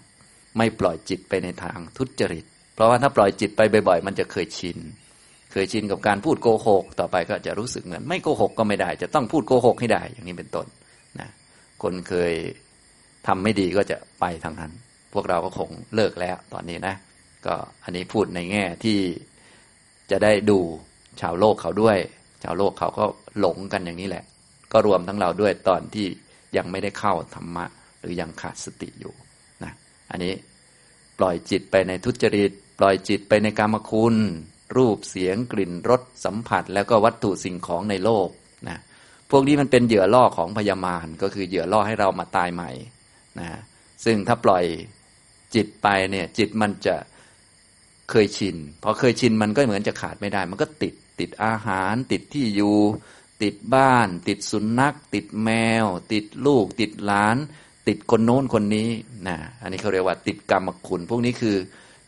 [0.57, 2.45] ไม่ปล่อยจิตไปในทางทุจริต
[2.75, 4.77] เพราะว่าถ้าปล่อยจิตไปบ่อยๆ มันจะเคยชิน
[5.51, 10.67] เคยชินกับการพูดโกหก ต่อไปก็จะรู้สึกเหมือนไม่โกหกก็ไม่ได้ จะต้องพูดโกหกให้ได้ อย่างนี้เป็นต้น
[11.19, 11.29] นะ
[11.83, 12.33] คนเคย
[13.27, 14.71] ทำไม่ดีก็จะไปทางนั้น
[15.13, 16.95] พวกเราก็คงเลิกแล้วตอนนี้นะ
[17.45, 18.99] ก็อันนี้พูดในแง่ที่
[20.11, 20.59] จะได้ดู
[21.21, 21.97] ชาวโลกเขาด้วย
[22.43, 23.05] ชาวโลกเขาก็
[23.39, 24.23] หลงกันอย่างนี้แหละ
[24.71, 26.07] ก็รวมทั้งเราด้วยตอนที่
[26.57, 27.65] ยังไม่ได้เข้าธรรมะ
[27.99, 29.13] หรือยังขาดสติอยู่
[29.63, 29.71] นะ
[30.11, 30.33] อันนี้
[31.19, 34.15] ปล่อยจิตไปในทุจริต ปล่อยจิตไปในกรรมคุณ
[34.77, 38.29] รูปเสียงกลิ่นรสสัมผัส แล้วก็วัตถุสิ่งของในโลก
[38.67, 38.77] นะ
[39.31, 42.71] พวกนี้มันเป็นเหยื่อล่อของพยามารก็คือเหยื่อล่อให้เรามาตายใหม่
[43.39, 43.49] นะ
[44.05, 44.63] ซึ่งถ้าปล่อย
[45.55, 46.95] จิตไปเนี่ยจิตมันจะ
[48.11, 52.77] เคยชินพอเคยชินมันก็เหมือนจะขาดไม่ได้ มันก็ติดติดอาหาร ติดที่อยู่
[53.43, 55.49] ติดบ้าน ติดสุนัข ติดแม
[55.83, 57.37] ว ติดลูก ติดหลาน
[57.87, 58.89] ติดคนโน้นคนนี้
[59.27, 61.55] นะอันนี้เขาเรียกว่าติดกรรมคุณ พวกนี้คือ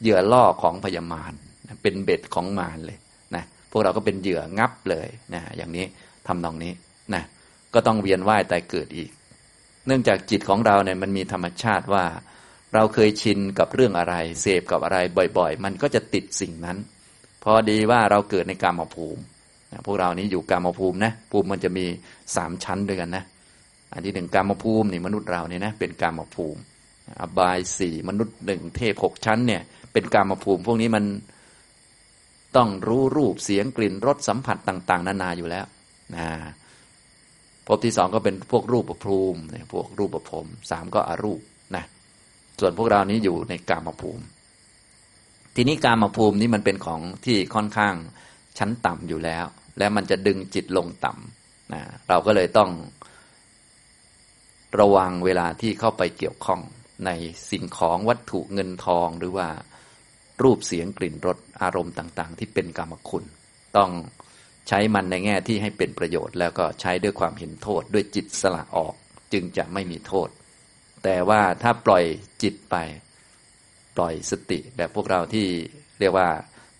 [0.01, 1.33] เหยื่อล่อของพยามาร
[1.81, 2.97] เป็นเบ็ดของมารเลย
[3.35, 5.85] นะพวกเราก็เป็นเหยื่องับเลยนะอย่างนี้
[6.27, 6.73] ทำนองนี้
[7.13, 7.23] นะ
[7.73, 9.09] ก็ต้องเวียนว่ายตายเกิดอีก
[9.87, 12.03] เนื่องจากจิตของเราเนี่ยมันมีธรรมชาติว่า
[12.73, 14.97] เราเคยชินกับเรื่องอะไร เสพกับอะไร
[15.37, 16.77] บ่อย ๆ มันก็จะติดสิ่งนั้น
[17.43, 19.21] พอดีว่าเราเกิดในกามภูมิ
[19.71, 21.85] นะพวกเรานี้อยู่กามภูมินะภูมิมันจะมี
[22.35, 23.23] สามชั้นด้วยกันนะ
[23.93, 26.59] อันที่หนึ่งกามภูมินี่มนุษย์เราเนี่ยนะเป็นกามภูมิ
[27.19, 29.61] อบายสี่มนุษย์หนึ่งเทพหกชั้นเนี่ย
[29.93, 31.05] เป็นกามภูมิ พวกนี้มัน
[32.55, 35.65] ต้องรู้รูปเสียงกลิ่นรสสัมผัสต่าง ๆ นานาอยู่แล้ว
[36.15, 36.27] นะ
[37.67, 39.39] ภพที่สองก็เป็นพวกรูปประภูมิ
[39.73, 41.41] พวกรูปประพรมสามก็อรูป
[42.59, 44.23] ส่วนพวกเรานี้อยู่ในกามภูมิ
[45.55, 47.95] ทีนี้กามภูมินี้มันเป็นของที่ค่อนข้าง
[48.57, 49.45] ชั้นต่ำอยู่แล้ว
[49.77, 52.71] และมันจะดึงจิตลงต่ำนะเราก็เลยต้อง
[54.79, 56.61] ระวังเวลาที่เข้าไปเกี่ยวข้อง
[57.05, 57.11] ใน
[57.51, 59.47] สิ่งของวัตถุเงินทองหรือว่า
[60.43, 63.23] รูปเสียงกลิ่นรสอารมณ์ต่าง ๆ ที่เป็นกรรมคุณ
[63.77, 63.91] ต้อง
[64.67, 68.93] ใช้มันในแง่ที่ให้เป็นประโยชน์ แล้วก็ใช้ด้วยความเห็นโทษ ด้วยจิตสละออก
[69.33, 70.29] จึงจะไม่มีโทษ
[71.03, 72.03] แต่ว่าถ้าปล่อย
[72.43, 72.75] จิตไป
[73.97, 75.47] ปล่อยสติแบบพวกเราที่
[75.99, 76.27] เรียกว่า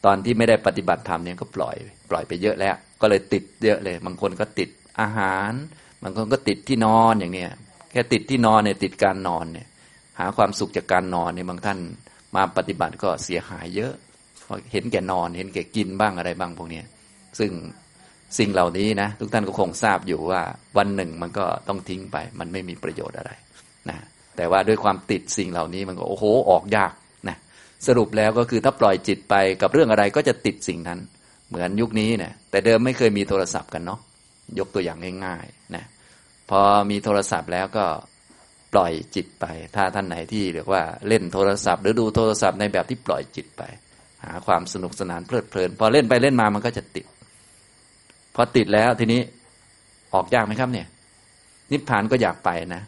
[0.05, 1.75] ตอนที่ไม่ได้ปฏิบัติธรรมเนี่ยก็ปล่อย
[2.09, 4.69] ปล่อยไปเยอะแล้ว ก็เลยติดเยอะเลย บางคนก็ติด
[5.01, 5.51] อาหาร
[6.03, 7.51] บางคนก็ติดที่นอนอย่างเนี้ย
[7.91, 9.67] แค่ติดที่นอนเนี่ยติดการนอนเนี่ย
[10.19, 11.79] หาความสุขจากการนอนเนี่ยบางท่าน
[12.35, 13.93] มาปฏิบัติก็เสียหายเยอะ
[14.71, 16.81] เห็นแก่นอนเห็นแก่กินบ้างอะไรบ้างพวกนี้
[17.39, 17.51] ซึ่ง
[18.37, 20.41] สิ่งเหล่านี้นะทุกท่านก็คงทราบอยู่ว่า
[20.77, 23.31] วันหนึ่งมันก็ต้องทิ้งไป มันไม่มีประโยชน์อะไร
[23.89, 23.97] นะ
[24.37, 26.93] แต่ว่าด้วยความติดสิ่งเหล่านี้มันก็โอ้โหออกยาก
[27.27, 27.37] นะ
[27.87, 30.99] สรุปแล้วก็คือถ้าปล่อยจิตไปกับเรื่องอะไรก็จะติดสิ่งนั้น
[31.49, 33.99] เหมือนยุคนี้เนะแต่เดิมไม่เคยมีโทรศัพท์กันเนาะ
[34.59, 35.85] ยกตัวอย่างง่ายๆนะ
[36.49, 37.85] พอมีโทรศัพท์แล้วก็
[38.73, 43.63] ปล่อยจิตไป ถ้าท่านไหนที่เรียกว่าเล่นโทรศัพท์ หรือดูโทรศัพท์ในแบบที่ปล่อยจิตไป
[44.23, 47.05] หาความสนุกสนานเพลิดเพลิน พอเล่นไปเล่นมามันก็จะติด
[48.35, 49.21] พอติดแล้วทีนี้
[50.13, 50.87] ออกยากไหมครับเนี่ย
[51.71, 52.81] นิพพานก็อยากไปนะ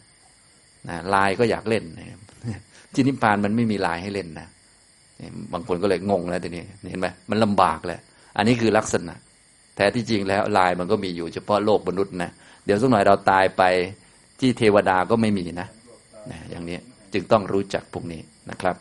[0.89, 2.08] นะลายก็อยากเล่นนะ
[2.93, 4.48] ที่นิพพานมันไม่มีลายให้เล่นนะ
[5.54, 8.00] บางคนก็เลยงงแล้วทีนี้เห็นไหมมันลำบากแหละ
[8.38, 9.13] อันนี้คือลักษณะ
[9.76, 12.30] แท้ที่จริงแล้วลายมันก็มีอยู่เฉพาะโลกมนุษย์นะ
[12.65, 13.63] เดี๋ยวสักหน่อยเราตายไป
[14.39, 15.67] ที่เทวดาก็ไม่มีนะ
[16.32, 16.78] นะอย่างนี้
[17.13, 18.76] จึงต้องรู้จักพวกนี้นะครับ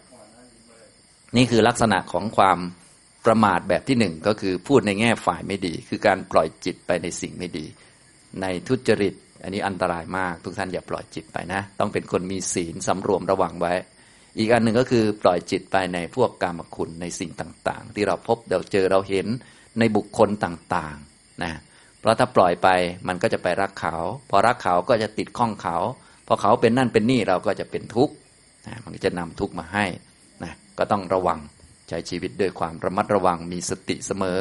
[1.37, 2.59] นี่คือลักษณะของความ
[3.27, 7.67] ประมาทแบบที่หนึ่งก็คือพูดในแง่ฝ่ายไม่ดี คือการปล่อยจิตไปในสิ่งไม่ดี
[8.41, 9.15] ในทุจริต
[9.45, 13.73] อันนี้อันตรายมากทุกท่านอย่าปล่อยจิตไปนะ ต้องเป็นคนมีศีลสำรวมระวังไว้
[14.39, 19.27] อีกอันหนึ่งก็คือปล่อยจิตไปในพวกกรรมคุณในสิ่งต่าง ๆ ที่เราพบเราเจอเราเห็น
[19.79, 21.53] ในบุคคลต่างๆนะ
[22.01, 22.69] เพราะถ้าปล่อยไป
[23.09, 23.97] มันก็จะไปรักเขา
[24.31, 25.77] พอรักเขาก็จะติดข้องเขา
[26.27, 28.15] พอเขาเป็นนั่นเป็นนี่เราก็จะเป็นทุกข์
[28.67, 29.87] นะมันจะนำทุกข์มาให้
[30.43, 31.39] นะก็ต้องระวัง
[31.89, 34.41] ใช้ชีวิตด้วยความระมัดระวังมีสติเสมอ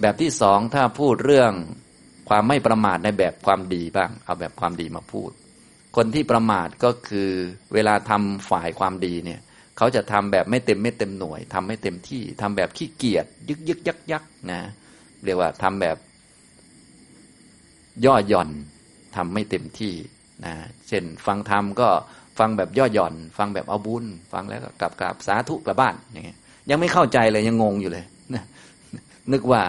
[0.00, 1.52] แบบที่สองถ้าพูดเรื่อง
[2.34, 5.30] ความไม่ประมาทในแบบความดีบ้าง เอาแบบความดีมาพูด
[5.96, 7.30] คนที่ประมาทก็คือ
[7.74, 9.40] เวลาทำฝ่ายความดีเนี่ย
[9.76, 14.60] เขาจะทำแบบไม่เต็มไม่เต็มหน่วยทำไม่เต็มที่ทำแบบขี้เกียจยึกยึกยักยักนะ
[15.24, 15.96] เรียกว่าทำแบบ
[18.04, 18.50] ย่อหย่อน
[19.16, 19.92] ทำไม่เต็มที่
[20.44, 20.54] นะ
[20.88, 21.88] เช่นฟังธรรมก็
[22.38, 26.38] ฟังแบบย่อหย่อน ฟังแบบเอาบุญ ฟังแล้วก็กลับกลับสาธุกลับบ้านอย่างเงี้ย
[26.70, 28.44] ยังไม่เข้าใจเลยยังงงอยู่เลยนะ
[29.32, 29.62] นึกว่า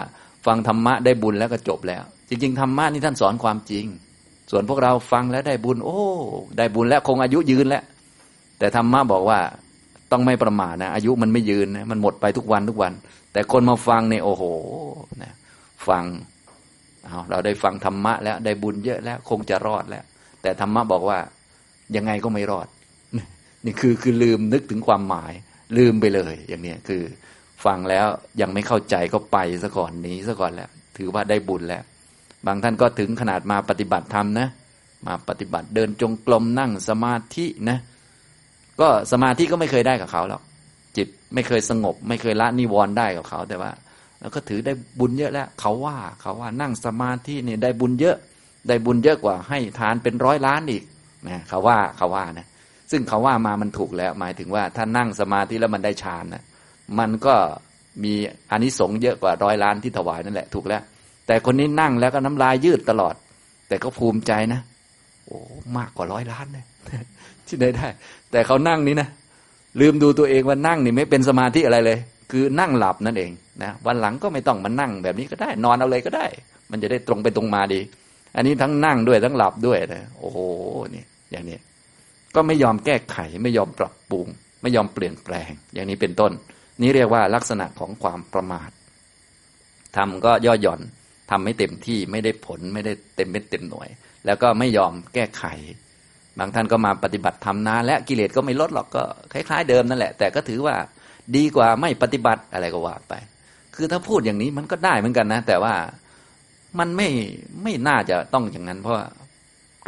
[0.46, 2.04] ฟังธรรมะได้บุญแล้วก็จบแล้ว
[2.42, 3.84] ริง ๆธรรมะนี่ท่านสอนความจริง
[4.50, 6.00] ส่วนพวกเราฟังแล้วได้บุญ โอ้
[6.58, 7.82] ได้บุญแล้วคงอายุยืนแล้ว
[8.58, 9.38] แต่ธรรมะบอกว่า
[10.12, 12.92] ต้องไม่ประมาทนะอายุมันไม่ยืนนะมันหมดไปทุกวันทุกวัน
[13.32, 14.42] แต่คนมาฟังเนี่ยโอ้โห
[15.22, 15.32] นะ
[15.88, 16.04] ฟัง
[17.06, 20.04] เอาเราได้ฟังธรรมะแล้วได้บุญเยอะแล้ว คงจะรอดแล้ว
[20.42, 21.18] แต่ธรรมะบอกว่า
[21.96, 22.66] ยังไงก็ไม่รอด
[23.64, 25.32] นี่คือคือลืมนึกถึงความหมาย
[25.76, 27.02] ลืมไปเลย อย่างนี้คือ
[27.64, 28.06] ฟังแล้ว
[28.40, 31.82] ยังไม่เข้าใจก็ไปซะก่อนหนีซะก่อนแล้ว ถือว่าได้บุญแล้ว
[32.46, 34.48] บางท่านก็ถึงขนาดมาปฏิบัติธรรมนะ
[35.06, 37.78] มาปฏิบัติเดินจงกรมนั่งสมาธินะ
[38.80, 40.42] ก็สมาธิก็ไม่เคยได้กับเขาหรอก
[40.96, 43.70] จิตไม่เคยสงบ ไม่เคยละนิวรณ์ได้กับเขาแต่ว่า
[44.20, 48.16] แล้วก็ถือได้บุญเยอะแล้ว เขาว่าเขาว่านั่งสมาธินี่ได้บุญเยอะ
[48.68, 50.82] ได้บุญเยอะกว่า ให้ทานเป็นร้อยล้านอีก
[51.28, 52.46] นะเขาว่าเขาว่านะ
[52.90, 56.42] ซึ่งเขาว่ามามันถูกแล้ว หมายถึงว่าถ้านั่งสมาธิแล้วมันได้ฌานนะ
[56.98, 57.34] มันก็
[58.04, 58.14] มี
[58.50, 60.82] อานิสงส์เยอะกว่าร้อยล้านที่ถวายนั่นแหละถูกแล้ว
[61.26, 63.14] แต่คนนี้นั่งแล้วก็น้ำลายยืดตลอด
[63.68, 64.60] แต่ก็ภูมิใจนะ
[65.26, 65.38] โอ้
[65.76, 66.64] มากกว่าร้อยล้านเลย
[67.46, 67.88] ที่ได้ได้
[68.30, 69.08] แต่เขานั่งนี้นะ
[69.80, 71.98] ลืมดูตัวเองว่านั่งนี่ไม่เป็นสมาธิอะไรเลย
[72.30, 73.30] คือนั่งหลับนั่นเอง
[73.62, 76.26] นะวันหลังก็ไม่ต้องมานั่งแบบนี้ก็ได้ นอนเอาเลยก็ได้
[76.70, 77.80] มันจะได้ตรงไปตรงมาดี
[78.36, 80.38] อันนี้ทั้งนั่งด้วยทั้งหลับด้วยนะโอ้โห
[80.94, 81.58] นี่อย่างนี้
[82.34, 84.26] ก็ไม่ยอมแก้ไขไม่ยอมปรับปรุง
[84.62, 86.32] ไม่ยอมเปลี่ยนแปลง อย่างนี้เป็นต้น
[86.82, 88.70] นี้เรียกว่าลักษณะของความประมาท
[89.96, 90.80] ทำก็ย่อหย่อน
[91.30, 93.88] ทำไม่เต็มที่ไม่ได้ผลไม่ได้เต็มเป็นเต็มหน่วย
[94.26, 95.44] แล้วก็ไม่ยอมแก้ไข
[96.38, 100.74] บางท่านก็มาปฏิบัติธรรมนานและกิเลสก็ไม่ลดหรอกก็คล้าย ๆ เดิมนั่นแหละ แต่ก็ถือว่า
[101.36, 103.14] ดีกว่าไม่ปฏิบัติอะไรก็ว่าไป
[103.74, 105.74] คือถ้าพูดอย่างนี้มันก็ได้เหมือนกันนะ แต่ว่า
[106.78, 107.08] มันไม่
[107.62, 108.96] ไม่น่าจะต้องอย่างนั้น เพราะ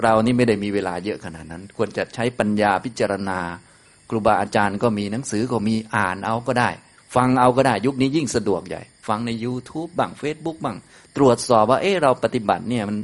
[0.02, 3.38] เรานี่ไม่ได้มีเวลาเยอะขนาดนั้น ควรจะใช้ปัญญาพิจารณา
[4.10, 6.70] ครูบาอาจารย์ก็มีหนังสือก็มีอ่านเอาก็ได้
[7.14, 10.76] ฟังเอาก็ได้ ยุคนี้ยิ่งสะดวกใหญ่ ฟังใน YouTube บ้าง Facebook บ้าง
[11.16, 12.96] ตรวจสอบว่า เออเราปฏิบัติเนี่ยมัน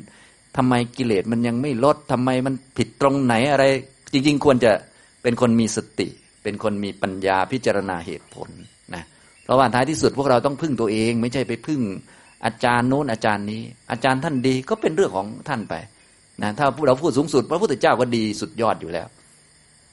[0.57, 3.65] ทำไมกิเลสมันยังไม่ลดทำไมมันผิดตรงไหนอะไร
[4.13, 4.73] จริง ๆ ควรจะ
[5.23, 6.09] เป็นคนมีสติ
[6.43, 8.49] เป็นคนมีปัญญาพิจารณาเหตุผล
[8.95, 9.05] นะ
[9.45, 11.81] เพราะว่าท้ายที่สุดพวกเราต้องพึ่งตัวเอง ไม่ใช่ไปพึ่ง
[12.45, 15.75] อาจารย์โน้นอาจารย์นี้ อาจารย์ท่านดีก็เป็นเรื่องของท่านไป
[16.43, 19.07] นะถ้าเราพูดสูงสุด พระพุทธเจ้าก็ดีสุดยอดอยู่แล้ว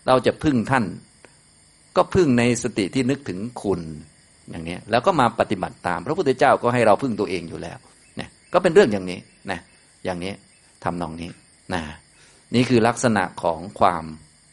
[0.07, 0.85] เราจะพึ่งท่าน
[1.97, 3.81] ก็พึ่งในสติที่นึกถึงคุณ
[4.51, 7.77] อย่างนี้แล้วก็มาปฏิบัติตาม พระพุทธเจ้าก็ให้เราพึ่งตัวเองอยู่แล้ว
[8.17, 9.19] เนี่ยก็เป็นเรื่องอย่างนี้
[9.51, 9.59] นะ
[10.05, 10.33] อย่างนี้
[10.83, 11.29] ทำนองนี้
[11.73, 11.81] นะ
[12.55, 14.03] นี่คือลักษณะของความ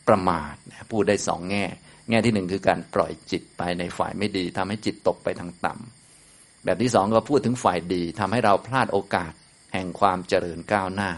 [0.08, 0.54] ประมาท
[0.92, 1.64] พูดได้สองแง่
[2.10, 9.32] แง่ที่หนึ่งคือการปล่อยจิตไปในฝ่ายไม่ดีทำให้จิตตกไปทางต่ำแบบที่สองก็พูดถึงฝ่ายดีทำให้เราพลาดโอกาส
[9.72, 11.10] แห่งความเจริญก้าวหน้า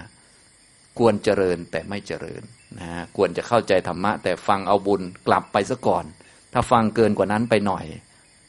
[0.99, 2.43] ควรเจริญแต่ไม่เจริญ
[2.81, 6.05] นะควรจะเข้าใจธรรมะ แต่ฟังเอาบุญกลับไปซะก่อน
[6.53, 7.85] ถ้าฟังเกินกว่านั้นไปหน่อย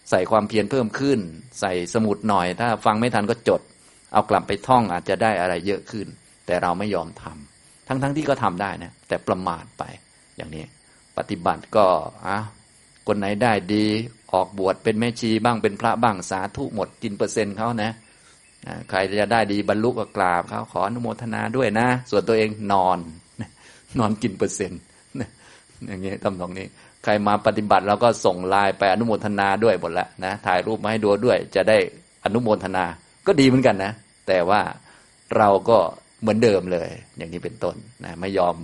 [0.09, 1.19] ใส่ความเพียรเพิ่มขึ้น
[1.59, 3.61] ใส่สมุดหน่อย ถ้าฟังไม่ทันก็จด
[4.13, 6.07] เอากลับไปท่องอาจจะได้อะไรเยอะขึ้น
[6.45, 9.83] แต่เราไม่ยอมทำทั้งๆทที่ก็ทำได้นะแต่ประมาทไป
[10.37, 10.63] อย่างนี้
[11.17, 11.85] ปฏิบัติก็
[12.27, 12.37] อะ
[13.07, 13.85] คนไหนได้ดี
[14.33, 17.91] ออกบวชเป็นแม่ชีบ้างเป็นพระบ้างสาธุหมดกินเปอร์เซ็นต์เขานะ
[18.89, 22.99] ใครจะได้ดีบรรลุก็กราบเขาขออนุโมทนาด้วยนะ ส่วนตัวเองนอน
[23.99, 24.81] นอนกินเปอร์เซ็นต์
[25.87, 26.67] อย่างนี้ตำนองนี้
[27.03, 31.77] ใครมาปฏิบัติเราก็ส่งไลน์ไปอนุโมทนาด้วยหมดแล้วนะถ่ายรูปมาให้ดูด้วย จะได้
[32.25, 32.85] อนุโมทนา
[33.27, 33.93] ก็ดีเหมือนกันนะ
[34.27, 34.61] แต่ว่า
[35.37, 35.77] เราก็
[36.21, 38.55] เหมือนเดิมเลย อย่างนี้เป็นต้นนะไม่ยอม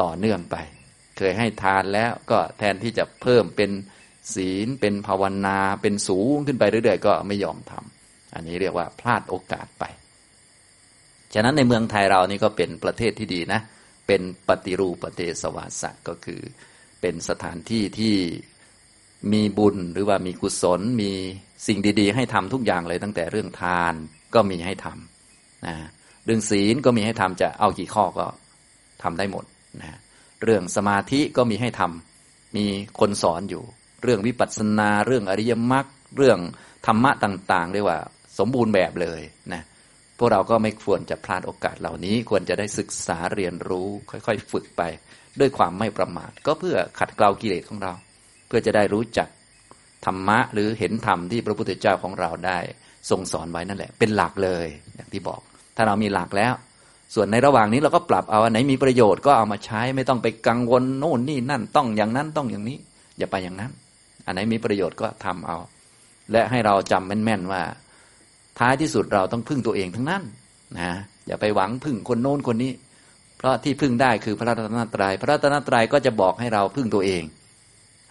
[0.00, 0.56] ต่อเนื่องไป
[1.16, 3.70] เคยให้ทานแล้วก็แทนที่จะเพิ่มเป็น
[4.34, 9.84] ศีลเป็นภาวนาเป็นสูงขึ้นไปเรื่อยๆ ก็ไม่ยอมทำอันนี้เรียกว่าพลาดโอกาสไป
[11.34, 13.60] ฉะนั้นในเมืองไทยเรานี่ก็เป็นประเทศที่ดีนะ
[14.06, 16.40] เป็นปฏิรูปประเทศสวาสก็คือ
[17.02, 18.16] เป็นสถานที่ที่
[19.32, 21.12] มีบุญหรือว่ามีกุศล มี
[21.66, 23.94] สิ่งดี ๆ ให้ทำทุกอย่างเลยตั้งแต่เรื่องทาน
[24.34, 25.76] ก็มีให้ทำนะ
[26.24, 28.26] เรื่องศีลก็มีให้ทำจะเอากี่ข้อก็
[29.02, 29.44] ทำได้หมด
[29.80, 29.98] นะ
[30.42, 32.64] เรื่องสมาธิก็มีให้ทำมี
[33.00, 33.62] คนสอนอยู่
[34.02, 35.86] เรื่องวิปัสสนา เรื่องอริยมรรค
[36.16, 36.38] เรื่อง
[36.86, 37.98] ธรรมะต่างๆเรียกว่า
[38.38, 39.20] สมบูรณ์แบบเลย
[39.52, 39.62] นะ
[40.18, 44.82] พวกเราก็ไม่ควรจะพลาดโอกาสเหล่านี้ ควรจะได้ศึกษาเรียนรู้ค่อยๆ ฝึกไป
[45.40, 47.92] ด้วยความไม่ประมาท ก็เพื่อขัดเกลากิเลสของเรา
[48.46, 49.28] เพื่อจะได้รู้จัก
[50.04, 52.58] ธรรมะหรือเห็นธรรมที่พระพุทธเจ้าของเราได้
[53.10, 55.40] ทรงสอนไว้นั่นแหละ เป็นหลักเลย อย่างที่บอก
[55.76, 56.52] ถ้าเรามีหลักแล้ว
[57.14, 62.78] ส่วนในระหว่างนี้เราก็ปรับเอาอันไหนมีประโยชน์ก็เอามาใช้ไม่ต้องไปกังวลโน่นนี่นั่นต้องอย่างนั้นต้องอย่างนี้
[63.18, 63.72] อย่าไปอย่างนั้น
[64.26, 65.58] อันไหนมีประโยชน์ก็ทำเอา
[66.32, 67.62] และให้เราจำแม่นๆว่า
[68.58, 70.22] ท้ายที่สุดเราต้องพึ่งตัวเองทั้งนั้น
[70.78, 70.92] นะ
[71.26, 72.72] อย่าไปหวังพึ่งคนโน้นคนนี้
[73.42, 77.22] เพราะที่พึ่งได้คือพระรัตนตรยัย พระรัตนตรัยก็จะบอกให้เราพึ่งตัวเอง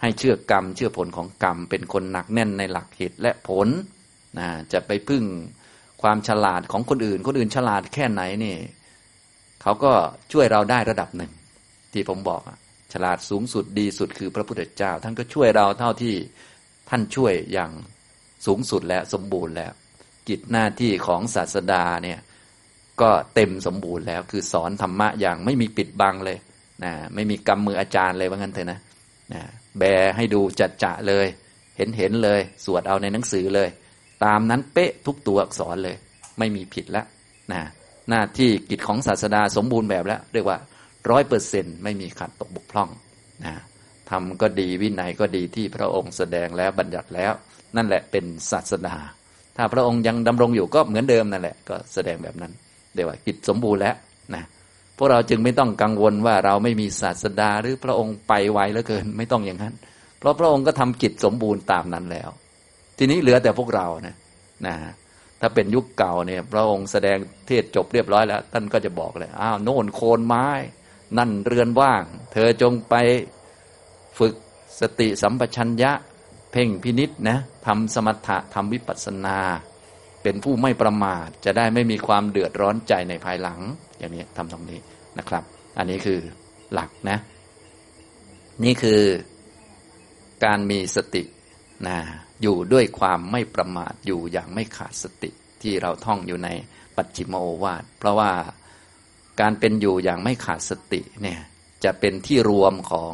[0.02, 3.68] ให้เชื่อกรรม เชื่อผลของกรรม เป็นคนหนักแน่นในหลักเหตุและผล
[4.38, 5.22] นะจะไปพึ่ง
[6.02, 8.56] ความฉลาดของคนอื่น คนอื่นฉลาดแค่ไหนนี่
[9.62, 9.92] เขาก็
[10.32, 11.32] ช่วยเราได้ระดับหนึ่ง
[11.92, 12.40] ที่ผมบอก
[12.92, 16.14] ฉลาดสูงสุดดีสุดคือพระพุทธเจ้า ท่านก็ช่วยเราเท่าที่
[16.88, 17.70] ท่านช่วยอย่าง
[18.46, 19.72] สูงสุดและสมบูรณ์แล้ว
[20.28, 22.18] กิจหน้าที่ของศาสดาเนี่ย
[23.02, 26.38] ก็เต็มสมบูรณ์แล้ว คือสอนธรรมะอย่างไม่มีปิดบังเลย
[26.84, 28.78] นะไม่มีกำมืออาจารย์เลยว่างั้นเถอะนะ
[29.32, 29.42] นะ
[29.78, 29.82] แบ
[30.16, 31.26] ให้ดูจัดจะเลย
[31.76, 33.68] เห็นเห็นเลย สวดเอาในหนังสือเลย
[34.24, 35.96] ตามนั้นเป๊ะทุกตัวอักษรเลย
[36.38, 37.06] ไม่มีผิดแล้ว
[37.52, 37.60] นะ
[38.08, 40.58] หน้าที่กิจของศาสดาสมบูรณ์แบบแล้วเรียกว่า
[41.10, 42.88] ร้อยเปอร์เซ็นไม่มีขัดตกบกพร่อง
[43.44, 43.54] นะ
[44.10, 47.32] ทำก็ดีวินัยก็ดีที่พระองค์แสดงแล้วบัญญัติแล้ว
[47.76, 48.96] นั่นแหละเป็นศาสดา
[49.56, 52.52] ถ้าพระองค์ยังดำรงอยู่ก็เหมือนเดิมนั่นแหละก็แสดงแบบนั้น
[52.94, 53.96] เรียว่ากิจสมบูรณ์แล้ว
[54.34, 54.44] นะ
[54.96, 59.74] พวกเราจึงไม่ต้องกังวลว่าเราไม่มีศาสดาหรือพระองค์ไปไวเหลือเกินไม่ต้องอย่างนั้น
[60.18, 62.30] เพราะพระองค์ก็ทำกิจสมบูรณ์ตามนั้นแล้ว
[62.98, 64.16] ทีนี้เหลือแต่พวกเรานะ
[64.66, 64.74] นะ
[65.40, 70.48] ถ้าเป็นยุคเก่าเนี่ย พระองค์แสดงเทศจบเรียบร้อยแล้ว ท่านก็จะบอกเลยอ้าวโน่นโคนไม้
[71.18, 72.02] นั่นเรือนว่าง
[72.32, 72.94] เธอจงไป
[74.18, 74.34] ฝึก
[74.80, 75.92] สติสัมปชัญญะ
[76.52, 79.38] เพ่งพินิษนะทำสมถะทำวิปัสสนา
[80.22, 83.60] เป็นผู้ไม่ประมาท จะได้ไม่มีความเดือดร้อนใจในภายหลัง
[83.98, 84.78] อย่างนี้ทำตรงนี้
[85.18, 85.42] นะครับ
[85.78, 86.18] อันนี้คือ
[86.72, 87.18] หลักนะ
[88.64, 89.02] นี่คือ
[90.44, 91.22] การมีสติ
[91.88, 91.98] นะ
[92.42, 95.30] อยู่ด้วยความไม่ประมาทอยู่อย่างไม่ขาดสติ
[95.62, 96.48] ที่เราท่องอยู่ใน
[96.96, 98.30] ปัจจิมโอวาทเพราะว่า
[99.40, 101.40] การเป็นอยู่อย่างไม่ขาดสติเนี่ย
[101.84, 103.12] จะเป็นที่รวมของ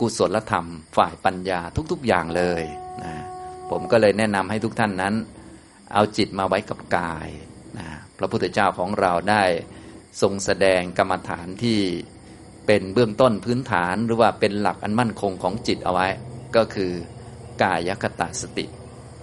[0.00, 1.60] กุศลธรรม ฝ่ายปัญญา
[1.92, 2.62] ทุกๆอย่างเลย
[3.02, 3.14] นะ
[3.70, 5.14] ผมก็เลยแนะนำให้ทุกท่านนั้น
[5.92, 7.28] เอาจิตมาไว้กับกาย
[7.78, 7.86] นะ
[8.18, 9.44] พระพุทธเจ้าของเราได้
[10.20, 11.80] ทรงแสดงกรรมฐานที่
[12.66, 16.08] เป็นเบื้องต้นพื้นฐานหรือว่าเป็นหลักอันมั่นคงของจิตเอาไว้
[16.56, 16.92] ก็คือ
[17.62, 18.66] กายคตาสติ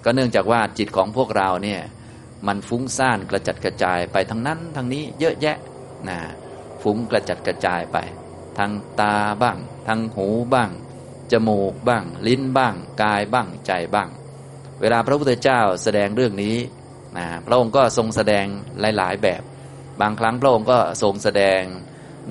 [0.04, 1.82] ก็เนื่องจากว่าจิตของพวกเราเนี่ย
[2.48, 5.58] มันฟุ้งซ่านกระจัดกระจายไปทั้งนั้นทั้งนี้เยอะแยะ
[6.10, 6.20] นะ
[6.82, 7.98] ฟุ้งกระจัดกระจายไป
[8.58, 8.72] ทั้ง
[9.02, 10.72] ตาบ้าง ทั้งหูบ้าง
[11.32, 14.10] จมูกบ้าง ลิ้นบ้าง กายบ้างใจบ้าง
[14.82, 16.56] เวลาพระพุทธเจ้าแสดงเรื่องนี้
[17.18, 18.46] นะพระองค์ก็ทรงแสดง
[18.98, 19.42] หลาย ๆ แบบ
[20.02, 21.62] บางครั้งพระองค์ก็ทรงแสดง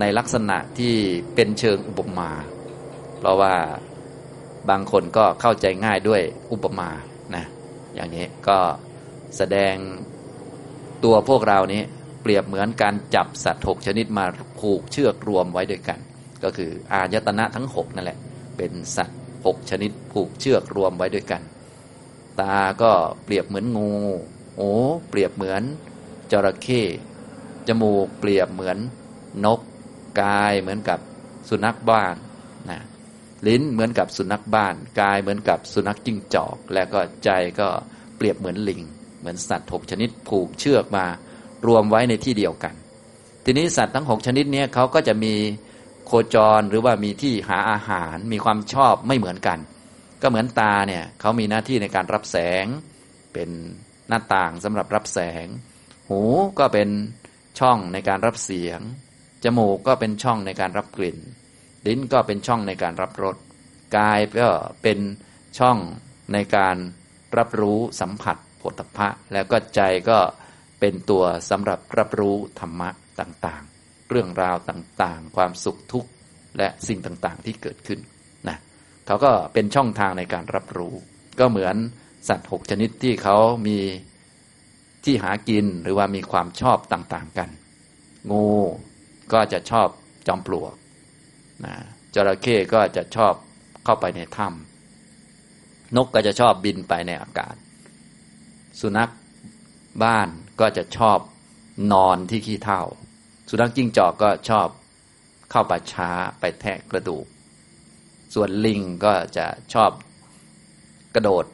[0.00, 0.94] ในลักษณะที่
[1.34, 2.30] เป็นเชิงอุปมา
[3.18, 3.54] เพราะว่า
[4.70, 6.88] บางคนก็เข้าใจง่ายด้วยอุปมา
[7.34, 7.44] นะ
[7.94, 8.58] อย่างนี้ก็
[9.36, 9.74] แสดง
[11.04, 11.82] ตัวพวกเรานี้
[12.22, 14.24] เปรียบเหมือนการจับสัตว์หกชนิดมา
[14.60, 15.98] ผูกเชือกรวมไว้ด้วยกัน
[16.44, 18.18] ก็คืออายตนะทั้งหกนั่นแหละ
[18.56, 21.42] เป็นสัตว์หกชนิดผูกเชือกรวมไว้ด้วยกัน
[22.40, 22.92] ตาก็
[23.24, 23.90] เปรียบเหมือนงู
[24.56, 24.70] หู
[25.08, 25.62] เปรียบเหมือน
[26.32, 26.82] จระเข้
[27.68, 28.78] จมูกเปรียบเหมือน
[29.44, 29.60] นก
[30.22, 30.98] กายเหมือนกับ
[31.48, 32.14] สุนัขบ้าน
[32.70, 32.80] นะ
[33.46, 37.68] ลิ้นเหมือนกับสุนัขบ้าน กายเหมือนกับสุนัขจิ้งจอก และก็ใจก็
[38.16, 38.82] เปรียบเหมือนลิง
[39.18, 41.06] เหมือนสัตว์หกชนิดผูกเชือกมา
[41.66, 42.74] รวมไว้ในที่เดียวกัน
[43.44, 45.34] ทีนี้สัตว์ทั้งหกชนิดนี้เขาก็จะมี
[46.06, 49.58] โคจรหรือว่ามีที่หาอาหารมีความชอบไม่เหมือนกัน
[50.22, 52.66] ก็เหมือนตาเนี่ยเขามีหน้าที่ในการรับแสง
[53.32, 53.50] เป็น
[54.08, 55.46] หน้าต่างสำหรับรับแสง
[56.08, 56.20] หู
[56.58, 56.88] ก็เป็น
[57.58, 58.80] ช่องในการรับเสียง
[59.44, 61.18] จมูกก็เป็นช่องในการรับกลิ่น
[61.86, 63.36] ลิ้นก็เป็นช่องในการรับรส
[63.96, 64.48] กายก็
[64.82, 64.98] เป็น
[65.58, 65.78] ช่อง
[66.32, 66.76] ในการ
[67.38, 69.80] รับรู้สัมผัสผลพะแล้วก็ใจ
[70.10, 70.18] ก็
[70.80, 72.88] เป็นตัวสำหรับรับรู้ธรรมะ
[73.20, 76.10] ต่างๆ เรื่องราวต่างๆ ความสุขทุกข์
[76.58, 78.00] และสิ่งต่างๆ ที่เกิดขึ้น
[79.10, 80.94] เขาก็เป็นช่องทางในการรับรู้
[81.38, 81.76] ก็เหมือน
[82.28, 83.78] สัตว์หกชนิดที่เขามี
[85.04, 87.48] ที่หากินหรือว่ามีความชอบต่างๆกัน
[88.30, 88.46] งู
[89.32, 89.88] ก็จะชอบ
[90.26, 90.74] จอมปลวก
[91.64, 91.74] นะ
[92.14, 93.34] จระเข้ก็จะชอบ
[93.84, 97.54] เข้าไปในถ้ำนกก็จะชอบบินไปในอากาศ
[98.80, 99.10] สุนัข
[100.04, 100.28] บ้าน
[100.60, 101.18] ก็จะชอบ
[101.92, 102.82] นอนที่ขี้เถ้า
[103.50, 104.68] สุนัขจิ้งจอกก็ชอบ
[105.50, 107.26] เข้าป่าช้าไปแทะกระดูก
[108.34, 109.90] ส่วนลิงก็จะชอบ
[111.14, 111.44] กระโดด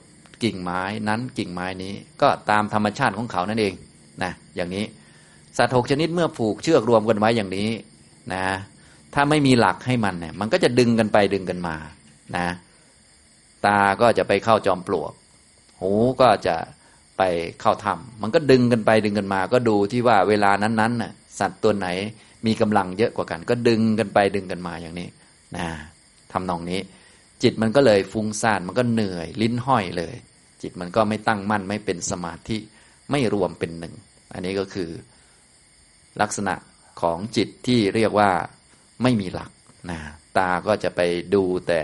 [0.43, 3.75] กิ่งไม้นั้นกิ่งไม้นี้ก็ตามธรรมชาติของเขานั่นเอง
[4.23, 4.85] นะอย่างนี้
[5.57, 7.69] สัตว์หกชนิดเมื่อผูกเชือกรวมกันไว้อย่างนี้
[8.35, 8.47] นะ
[9.15, 11.77] ถ้าไม่มีหลักให้มันเนี่ยมันก็จะดึงกันไปดึงกันมา
[12.37, 12.47] นะ
[13.67, 15.12] ตาก็จะไปเข้าจอมปลวก
[15.81, 16.57] หูก็จะ
[17.19, 17.23] ไป
[17.61, 21.89] เข้าถ้ำมันก็ดึงกันไปดึงกันมา ก็ดูที่ว่าเวลานั้นๆน่ะสัตว์ตัวไหน
[22.47, 25.09] มีกำลังเยอะกว่ากัน ก็ดึงกันไปดึงกันมาอย่างนี้
[25.57, 25.69] นะ
[26.37, 26.81] ทำนองนี้
[27.42, 30.14] จิตมันก็เลยฟุ้งซ่านมันก็เหนื่อย ลิ้นห้อยเลย
[30.62, 32.59] จิตมันก็ไม่ตั้งมั่นไม่เป็นสมาธิ
[33.11, 33.94] ไม่รวมเป็นหนึ่ง
[34.33, 34.90] อันนี้ก็คือ
[36.20, 36.55] ลักษณะ
[37.01, 38.31] ของจิตที่เรียกว่า
[39.03, 39.51] ไม่มีหลัก
[39.90, 39.99] นะ
[40.38, 41.01] ตาก็จะไป
[41.35, 41.81] ดูแต่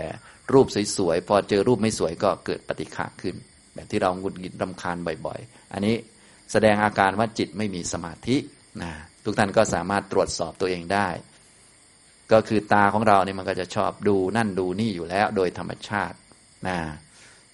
[0.53, 3.35] รูปสวยๆ พอเจอรูปไม่สวยก็เกิดปฏิฆะขึ้น
[3.73, 5.95] แบบที่เราหงุดหงิดรำคาญบ่อยๆ อันนี้
[6.51, 8.37] แสดงอาการว่าจิตไม่มีสมาธิ
[8.81, 8.91] นะ
[9.23, 11.07] ทุกท่านก็สามารถตรวจสอบตัวเองได้
[12.33, 16.17] ก็คือตาของเราเนี่ยมันก็จะชอบดูนั่นดูนี่อยู่แล้ว โดยธรรมชาติ
[16.67, 16.77] นะ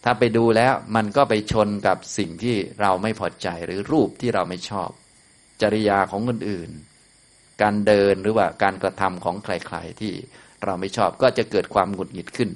[0.04, 4.89] ถ้าไปดูแล้วมันก็ไปชนกับสิ่งที่เราไม่พอใจหรือรูปที่เราไม่ชอบ
[5.62, 6.70] จริยาของคนอื่น
[7.62, 10.13] การเดินหรือว่าการกระทำของใครๆที่
[10.65, 12.50] เราไม่ชอบก็จะเกิดความหงุดหงิดขึ้น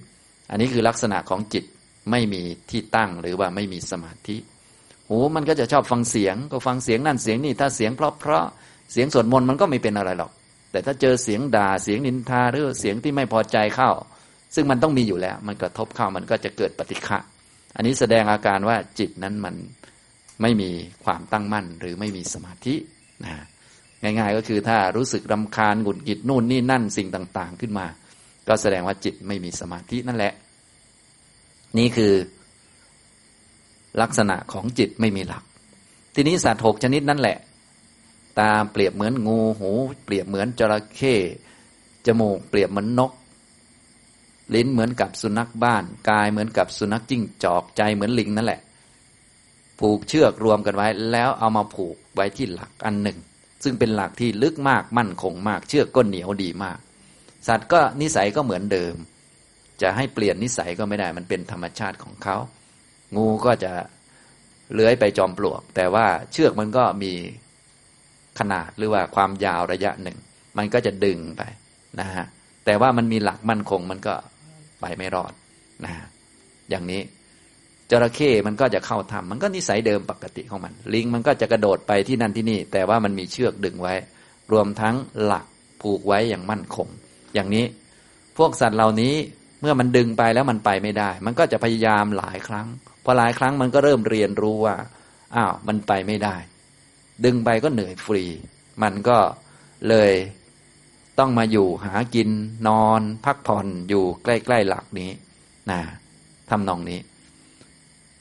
[0.49, 1.63] อันนี้คือลักษณะของจิต
[2.11, 4.37] ไม่มีที่ตั้งหรือว่าไม่มีสมาธิ
[5.09, 8.45] หูมันก็จะชอบฟังเสียง ก็ฟังเสียงนั่นเสียงนี่ถ้าเสียงเพราะเพราะ
[8.91, 10.31] เสียงสวดมนต์มันก็ไม่เป็นอะไรหรอก
[10.73, 13.91] แต่ถ้าเจอเสียงด่าเสียงนินทาหรือเสียงที่ไม่พอใจเข้า
[14.55, 17.19] ซึ่งมันต้องมีอยู่แล้ว มันกระทบเข้ามันก็จะเกิดปฏิฆะ
[17.75, 19.55] อันนี้แสดงอาการว่าจิตนั้นมัน
[20.41, 20.69] ไม่มี
[21.03, 22.75] ความตั้งมั่นหรือไม่มีสมาธิ
[23.23, 23.33] นะ
[24.03, 27.85] ง่ายๆก็คือถ้ารู้สึกรำคาญหงุดหงิดนู่นนี่นั่นสิ่งต่าง ๆ ขึ้นมา
[28.47, 30.33] ก็แสดงว่าจิตไม่มีสมาธินั่นแหละ
[31.77, 32.13] นี่คือ
[34.01, 35.43] ลักษณะของจิตไม่มีหลัก
[36.15, 37.37] ทีนี้สัตว์หกชนิดนั่นแหละ
[38.39, 39.71] ตาเปรียบเหมือนงูหู
[40.05, 41.15] เปรียบเหมือนจระเข้
[42.05, 43.11] จมูกเปรียบเหมือนนก
[44.53, 48.61] ลิ้นเหมือนกับสุนัขบ้าน กายเหมือนกับสุนัขจิ้งจอกใจเหมือนลิงนั่นแหละ
[49.79, 53.17] ผูกเชือกรวมกันไว้ แล้วเอามาผูกไว้ที่หลักอันหนึ่ง
[53.63, 56.77] ซึ่งเป็นหลักที่ลึกมากมั่นคงมาก เชือกก็เหนียวดีมาก
[57.47, 58.95] สัตว์ก็นิสัยก็เหมือนเดิม
[59.81, 62.37] จะให้เปลี่ยนนิสัยก็ไม่ได้มันเป็นธรรมชาติของเขา
[63.15, 63.73] งูก็จะ
[64.73, 67.11] เลื้อยไปจอมปลวก แต่ว่าเชือกมันก็มี
[68.39, 70.17] ขนาดหรือว่าความยาวระยะหนึ่ง
[70.57, 71.41] มันก็จะดึงไป
[71.99, 72.25] นะฮะ
[72.65, 74.15] แต่ว่ามันมีหลักมั่นคงมันก็
[74.81, 75.33] ไปไม่รอด
[75.85, 76.05] นะฮะ
[76.69, 77.01] อย่างนี้
[77.91, 83.93] จระเข้มันก็จะเข้าทำมันก็นิสัยเดิมปกติของมัน ลิงมันก็จะกระโดดไปที่นั่นที่นี่ แต่ว่ามันมีเชือกดึงไว้
[84.51, 85.45] รวมทั้งหลัก
[85.81, 86.87] ผูกไว้อย่างมั่นคง
[87.33, 87.65] อย่างนี้
[88.37, 89.15] พวกสัตว์เหล่านี้
[89.61, 92.67] เมื่อมันดึงไปแล้วมันไปไม่ได้ มันก็จะพยายามหลายครั้ง
[93.03, 94.75] พอหลายครั้งมันก็เริ่มเรียนรู้ว่า
[95.35, 96.35] อ้าวมันไปไม่ได้
[97.25, 98.23] ดึงไปก็เหนื่อยฟรี
[98.83, 99.17] มันก็
[99.89, 100.11] เลย
[101.19, 102.29] ต้องมาอยู่หากิน
[102.67, 105.11] นอนพักผ่อนอยู่ใกล้ ๆ หลักนี้
[105.71, 105.81] นะ
[106.49, 106.99] ทำนองนี้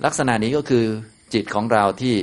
[0.04, 0.84] ลักษณะนี้ก็คือ
[1.34, 2.16] จิตของเราที่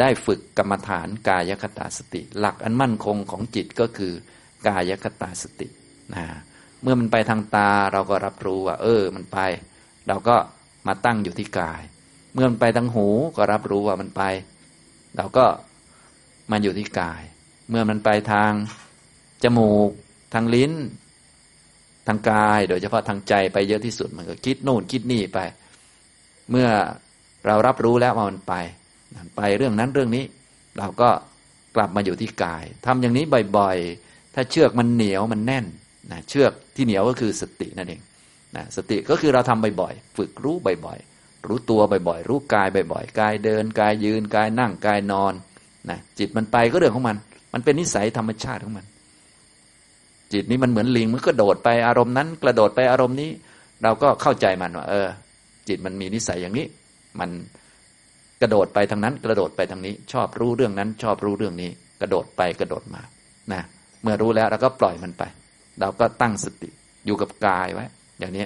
[0.00, 4.12] ได้ฝึกกรรมฐานกายคตาสติ หลักอันมั่นคงของจิตก็คือ
[4.66, 5.68] กายคตาสติ
[6.14, 6.24] นะ
[6.82, 9.38] เมื่อมันไปทางตาเราก็รับรู้ว่า เออ มันไป
[10.08, 10.36] เราก็
[10.86, 11.82] มาตั้งอยู่ที่กาย
[12.34, 14.22] เมื่อมันไปทางหูก็รับรู้ว่ามันไป
[15.16, 15.46] เราก็
[16.50, 17.22] มาอยู่ที่กาย
[17.70, 18.52] เมื่อมันไปทาง
[19.44, 19.90] จมูก
[20.34, 20.72] ทางลิ้น
[22.06, 25.38] ทางกาย โดยเฉพาะทางใจไปเยอะที่สุด มันก็คิดโน่นคิดนี่ไป
[26.50, 26.68] เมื่อ
[27.46, 28.54] เรารับรู้แล้วว่ามันไป
[29.36, 30.24] ไปเรื่องนั้นเรื่องนี้
[30.78, 31.10] เราก็
[31.76, 33.24] กลับมาอยู่ที่กายทำอย่างนี้
[33.58, 35.64] บ่อยๆ ถ้าเชือกมันเหนียวมันแน่น
[36.12, 38.00] นะเชือกที่เหนียวก็คือสตินั่นเอง
[38.56, 40.56] นะสติก็คือเราทำบ่อยๆ ฝึกรู้
[40.86, 45.34] บ่อยๆ รู้ตัวบ่อยๆ รู้กายบ่อยๆ กายเดิน กายยืน กายนั่ง กายนอน
[45.90, 47.16] นะจิตมันไปก็เรื่องของมัน
[47.54, 48.86] มันเป็นนิสัยธรรมชาติของมัน
[50.32, 53.30] จิตนี้มันเหมือนลิงมันก็โดดไปอารมณ์นั้น กระโดดไปอารมณ์นี้
[53.82, 55.08] เราก็เข้าใจมันว่าเออ
[55.68, 56.66] จิตมันมีนิสัยอย่างนี้
[57.20, 57.30] มัน
[58.40, 61.70] กระโดดไปทางนั้น กระโดดไปทางนี้ ชอบรู้เรื่องนั้น ชอบรู้เรื่องนี้
[62.00, 63.02] กระโดดไปกระโดดมา
[63.52, 63.62] นะ
[64.02, 65.22] เมื่อรู้แล้วเราก็ปล่อยมันไป
[65.80, 66.70] เราก็ตั้งสติ
[67.06, 67.84] อยู่กับกายไว้
[68.18, 68.44] อย่างนี้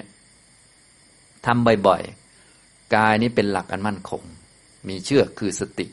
[1.45, 4.23] ทำบ่อยๆ กายนี้เป็นหลักอันมั่นคง
[4.87, 5.85] มีเชือกคือสติ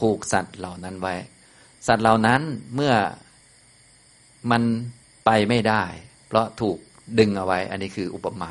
[0.00, 1.14] ผูกสัตว์เหล่านั้นไว้
[1.86, 2.40] สัตว์เหล่านั้น
[2.74, 2.94] เมื่อ
[4.50, 4.62] มัน
[5.26, 5.82] ไปไม่ได้
[6.28, 6.78] เพราะถูก
[7.18, 8.50] ดึงเอาไว้ อันนี้คืออุปมา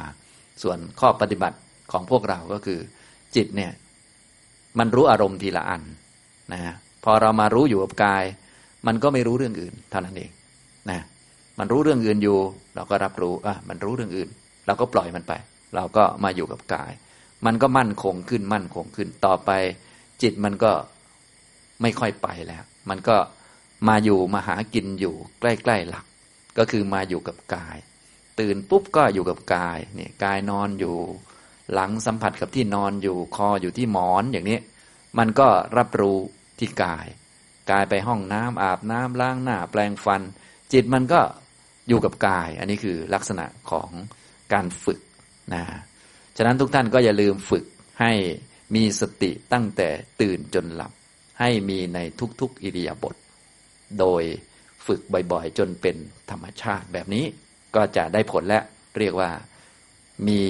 [0.63, 1.57] ส่วนข้อปฏิบัติ
[1.91, 2.79] ของพวกเราก็คือ
[3.35, 3.71] จิตเนี่ย
[4.79, 5.81] มันรู้อารมณ์ทีละอัน
[6.53, 6.61] นะ
[7.03, 8.23] พอเรามารู้อยู่กับกาย
[8.87, 10.31] มันก็ไม่รู้เรื่องอื่นเท่านั้นเอง
[10.89, 10.99] นะ
[11.59, 12.37] มันรู้เรื่องอื่นอยู่
[12.75, 14.29] เราก็รับรู้อะมันรู้เรื่องอื่น
[14.65, 15.33] เราก็ปล่อยมันไป
[15.75, 16.91] เราก็มาอยู่กับกาย
[17.45, 19.51] มันก็มั่นคงขึ้นมั่นคงขึ้นต่อไป
[20.21, 20.71] จิตมันก็
[21.81, 23.17] ไม่ค่อยไปแล้ว มันก็
[23.87, 26.05] มาอยู่มาหากินอยู่ใกล้ ๆ หลัก
[26.57, 27.77] ก็คือมาอยู่กับกาย
[28.39, 30.95] ตื่นปุ๊บก็อยู่กับกายเนี่ยกายนอนอยู่
[31.73, 34.59] หลังสัมผัสกับที่นอนอยู่คออยู่ที่หมอนอย่างนี้
[35.17, 35.47] มันก็
[35.77, 36.17] รับรู้
[36.59, 37.07] ที่กาย
[37.71, 40.21] กายไปห้องน้ำอาบน้ำล้างหน้า แปลงฟัน
[40.73, 41.21] จิตมันก็
[41.87, 43.89] อยู่กับกาย อันนี้คือลักษณะของ
[44.53, 44.99] การฝึก
[45.53, 45.63] นะ
[46.37, 47.65] ฉะนั้นทุกท่านก็อย่าลืมฝึก
[48.01, 48.11] ให้
[48.75, 49.89] มีสติตั้งแต่
[50.21, 50.91] ตื่นจนหลับ
[51.39, 51.99] ให้มีใน
[52.41, 53.15] ทุกๆอิริยาบถ
[53.99, 54.23] โดย
[54.87, 55.95] ฝึกบ่อยๆ จนเป็น
[56.31, 57.25] ธรรมชาติแบบนี้
[57.75, 58.59] ก็จะได้ผลและ
[58.97, 59.31] เรียกว่า
[60.27, 60.41] มี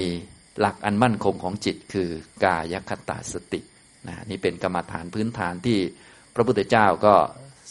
[0.60, 2.08] หลักอันมั่นคงของจิตคือ
[2.44, 3.60] กายคตาสติ
[4.08, 5.78] นะนี่เป็นกรรมฐานพื้นฐานที่
[6.34, 7.14] พระพุทธเจ้าก็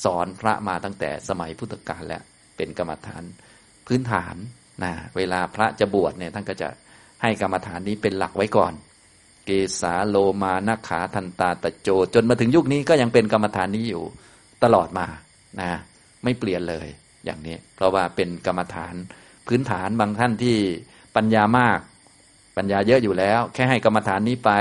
[0.03, 2.23] สอนพระมาตั้งแต่สมัยพุทธกาลแล้ว
[2.57, 3.23] เป็นกรรมฐาน
[3.87, 4.35] พื้นฐาน
[4.83, 6.69] นะเวลาพระจะบวชเนี่ยท่านก็จะ
[7.21, 8.73] ให้กรรมฐานนี้เป็นหลักไว้ก่อน
[9.47, 14.03] เกสาโลมานาขาทันตาตะโจ จนมาถึงยุคนี้ก็ยังเป็นกรรมฐานนี้อยู่
[14.63, 15.05] ตลอดมา
[15.59, 15.71] นะ
[16.23, 16.87] ไม่เปลี่ยนเลย
[17.25, 18.93] อย่างนี้ เพราะว่าเป็นกรรมฐาน
[19.47, 20.57] พื้นฐานบางท่านที่
[21.15, 21.79] ปัญญามาก
[22.57, 24.51] ปัญญาเยอะอยู่แล้ว แค่ให้กรรมฐานนี้ไป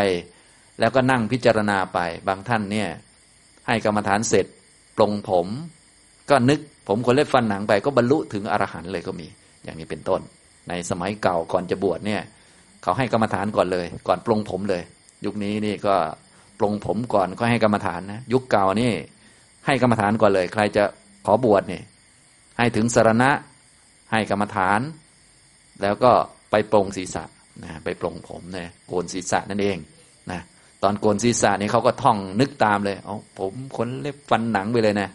[0.80, 2.88] แล้วก็นั่งพิจารณาไป บางท่านเนี่ย
[3.66, 4.46] ให้กรรมฐานเสร็จ
[4.96, 5.46] ปลงผม
[6.30, 9.26] ก็นึกผมคนเล็บฟันหนังไปก็บรรลุถึงอรหันต์เลยก็มี
[9.64, 10.20] อย่างนี้เป็นต้น
[10.68, 12.22] ในสมัยเก่าก่อนจะบวชเนี่ย
[12.86, 14.82] เขาให้กรรมฐานก่อนเลย ก่อนปลงผมเลย
[15.24, 15.94] ยุคนี้นี่ก็
[16.58, 18.92] ปลงผมก่อนก็ให้กรรมฐานนะยุคเก่านี่
[19.66, 20.84] ให้กรรมฐานก่อนเลย ใครจะ
[21.26, 21.82] ขอบวชเนี่ย
[22.58, 23.30] ให้ถึงสารณะ
[24.12, 24.80] ให้กรรมฐาน
[25.82, 26.12] แล้วก็
[26.50, 27.24] ไปปรงศีรษะ
[27.64, 29.76] นะไปปรงผมเนี่ยโกนศีรษะนั่นเอง
[30.30, 30.40] นะ
[30.82, 35.08] ตอนโกนศีรษะนี่เขาก็ท่องนึกตามเลยเอาผมขนเล็บฟันหนังไปเลยนะ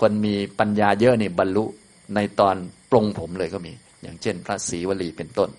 [0.00, 1.64] คนมีปัญญาเยอะนี่บรรลุ
[2.14, 2.56] ในตอน
[2.90, 3.72] ปรงผมเลยก็มี
[4.02, 5.50] อย่างเช่น พระศรีวลีเป็นต้น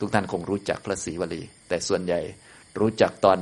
[0.00, 2.20] ทุกท่านคงรู้จักพระศรีวลี แต่ส่วนใหญ่
[2.80, 3.38] รู้จักตอน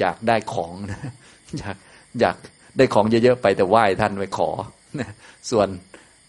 [0.00, 1.12] อยากได้ของนะ
[1.58, 1.76] อยาก
[2.20, 2.36] อยาก
[2.76, 4.50] ได้ของเยอะๆไปแต่ไหว้ท่านไว้ขอ
[5.50, 5.68] ส่วน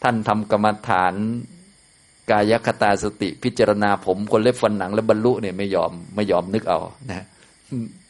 [0.04, 1.14] ท่านทำกรรมฐาน
[2.32, 7.26] กายคตาสติพิจารณาผมคนเล็บฟันหนังและบรรลุเนี่ยไม่ยอมไม่ยอมนึกเอานะ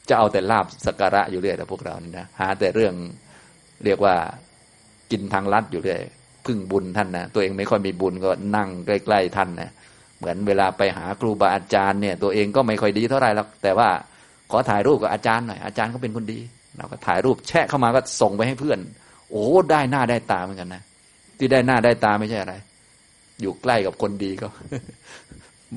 [0.09, 2.93] จะเอาแต่ลาบสักการะอยู่เรื่อยแต่พวกเรานี่นะหาแต่เรื่อง
[3.86, 4.15] เรียกว่า
[5.11, 6.01] กินทางลัดอยู่เรื่อย
[6.45, 9.70] พึ่งบุญท่านนะตัวเองไม่ค่อยมีบุญก็นั่งใกล้ ๆ ท่านนะ
[10.18, 13.89] เหมือนเวลาไปหาครูบาอาจารย์เนี่ย ตัวเองก็ไม่ค่อยดีเท่าไหร่หรอกแต่ว่า
[14.51, 16.39] ขอถ่ายรูปกับอาจารย์หน่อยอาจารย์เขาเป็นคนดี
[16.78, 18.80] เราก็ถ่ายรูปแชะเข้ามาก็ส่งไปให้เพื่อน
[19.32, 20.84] โอ้ได้หน้าได้ตาเหมือนกันนะ
[21.38, 22.53] ที่ได้หน้าได้ตาไม่ใช่อะไร
[23.41, 24.47] อยู่ใกล้กับคนดีก็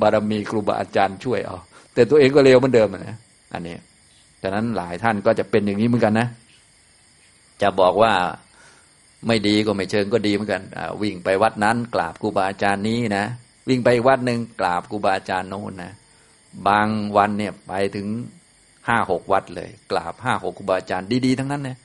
[0.01, 1.57] บารมีครูบาอาจารย์ช่วยเอา
[1.95, 3.17] แต่ตัวเองก็เลวเหมือนเดิมนะ
[3.53, 3.77] อันนี้
[4.43, 6.29] ดังนั้นหลายท่านก็จะเป็นอย่างนี้เหมือนกันนะ
[7.63, 8.13] จะบอกว่า
[9.27, 10.63] ไม่ดีก็ไม่เชิงก็ดีเหมือนกัน
[11.03, 13.25] วิ่งไปวัดนั้นกราบครูบาอาจารย์นี้นะ
[13.71, 15.93] วิ่งไปวัดหนึ่งกราบครูบาอาจารย์โน้นนะ
[16.69, 18.07] บางวันเนี่ยไปถึง
[18.89, 21.79] ห้าหกวัดเลย กราบห้าหกครูบาอาจารย์ดี ๆ ทั้งนั้นเนี่ย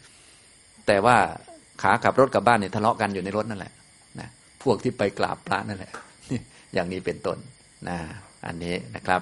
[0.88, 1.18] แต่ว่า
[1.82, 3.74] ขาขับรถกลับบ้านเนี่ยทะเลาะกันอยู่ในรถนั่นแหละ
[4.20, 4.30] นะ
[4.64, 5.92] พวกที่ไปกราบพระนั่นแหละ
[6.74, 7.38] อย่างนี้เป็นต้น
[7.88, 7.98] นะ
[8.46, 9.22] อันนี้นะครับ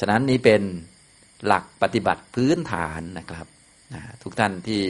[0.00, 0.62] ฉะนั้นนี้เป็น
[1.46, 3.46] หลักปฏิบัติพื้นฐานนะครับ
[3.94, 4.80] นะทุกท่านที่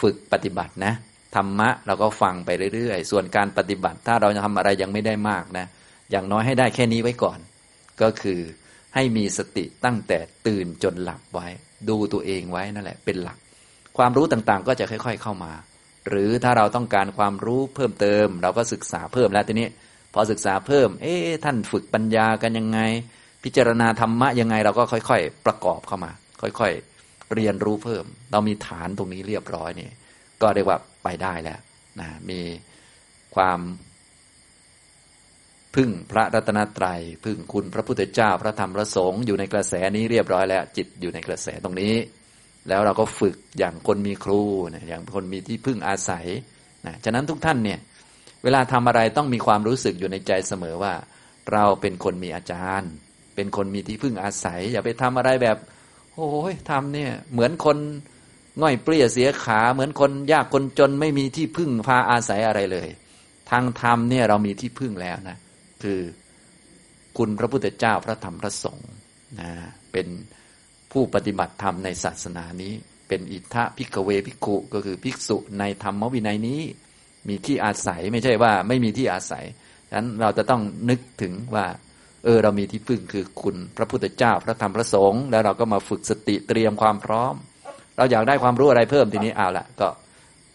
[0.00, 0.92] ฝึกปฏิบัตินะ
[1.36, 5.66] ธรรมะเราก็ฟังไปเรื่อยๆ ส่วนการปฏิบัติถ้าเราจะทำอะไรยังไม่ได้มากนะ
[6.10, 7.38] อย่างน้อยให้ได้แค่นี้ไว้ก่อน
[8.02, 8.40] ก็คือ
[8.94, 11.46] ให้มีสติตั้งแต่ตื่นจนหลับไว้
[11.88, 13.38] ดูตัวเองไว้นั่นแหละเป็นหลัก
[13.98, 15.52] ความรู้ต่างๆ ก็จะค่อย ๆเข้ามา
[16.08, 19.68] หรือถ้าเราต้องการความรู้เพิ่มเติม เราก็ศึกษาเพิ่มแล้วทีนี้
[20.14, 22.80] พอศึกษาเพิ่ม เอ๊ะท่านฝึกปัญญากันยังไง
[23.44, 26.10] พิจารณาธรรมะยังไงเราก็ค่อย ๆ ประกอบเข้ามา
[26.42, 29.90] ค่อยๆ เรียนรู้เพิ่ม เรามีฐานตรงนี้เรียบร้อยนี่
[30.42, 31.58] ก็เรียกว่าไปได้แล้ว
[32.00, 32.40] นะมี
[33.34, 33.58] ความ
[35.78, 41.94] พึ่งพระรัตนตรยัย พึ่งคุณพระพุทธเจ้าพระธรรมพระสงฆ์อยู่ในกระแสนี้เรียบร้อยแล้ว จิตอยู่ในกระแสตรงนี้
[42.68, 44.42] แล้วเราก็ฝึกอย่างคนมีครู
[44.74, 46.26] นะอย่างคนมีที่พึ่งอาศัย
[46.86, 47.78] นะฉะนั้นทุกท่านเนี่ย
[48.42, 50.94] เวลาทำอะไรต้องมีความรู้สึกอยู่ในใจเสมอว่า
[51.52, 52.90] เราเป็นคนมีอาจารย์
[53.34, 55.56] เป็นคนมีที่พึ่งอาศัย อย่าไปทำอะไรแบบ
[56.14, 57.76] โอ้ยทำเนี่ยเหมือนคน
[58.60, 62.88] ง่อยเปรี้ยเสียขาเหมือนคนยากคนจนไม่มีที่พึ่งพาอาศัยอะไรเลย
[63.50, 65.38] ทางธรรมเนี่ยเรามีที่พึ่งแล้วนะ
[65.82, 66.00] คือ
[67.18, 68.90] คุณพระพุทธเจ้าพระธรรมพระสงฆ์
[69.40, 69.50] นะ
[69.92, 70.06] เป็น
[70.92, 72.72] ผู้ปฏิบัติธรรมในศาสนานี้
[73.08, 76.60] เป็นอิทธะพิกเวพิกุก็คือภิกษุในธรรมวินัยนี้
[77.28, 79.44] มีที่อาศัยไม่ใช่ว่าไม่มีที่อาศัย
[79.88, 81.66] ฉะนั้นเราจะต้องนึกถึงว่า
[82.24, 87.34] เออเรามีที่พึ่งคือคุณพระพุทธเจ้าพระธรรมพระสงฆ์แล้วเราก็มาฝึกสติเตรียมความพร้อม
[87.96, 89.88] เราอยากได้ความรู้อะไรเพิ่มทีนี้เอาละก็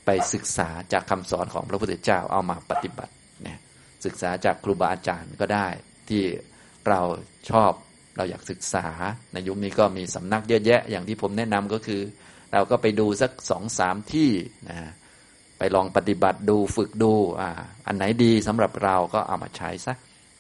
[0.06, 3.14] ไปศึกษาจากคำสอนของพระพุทธเจ้าเอามาปฏิบัติ
[4.06, 5.68] ศึกษาจากครูบาอาจารย์ก็ได้
[6.10, 6.24] ที่
[6.90, 7.02] เรา
[7.50, 7.72] ชอบ
[8.18, 8.86] เราอยากศึกษา
[9.34, 12.02] ในยุคนี้ก็มีสำนักเยอะแยะ อย่างที่ผมแนะนำก็คือ
[12.54, 14.30] เราก็ไปดูสักสองสามที่
[14.70, 14.78] นะ
[15.58, 17.50] ไปลองปฏิบัติดูฝึกดูอ่า
[17.88, 19.94] อันไหนดีสำหรับเราก็เอามาใช้ซะ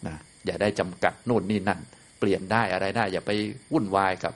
[0.07, 1.79] นะอย่าได้จำกัดนู่นนี่นั่น
[2.19, 3.31] เปลี่ยนได้อะไรได้ อย่าไป
[3.73, 4.33] วุ่นวายกับ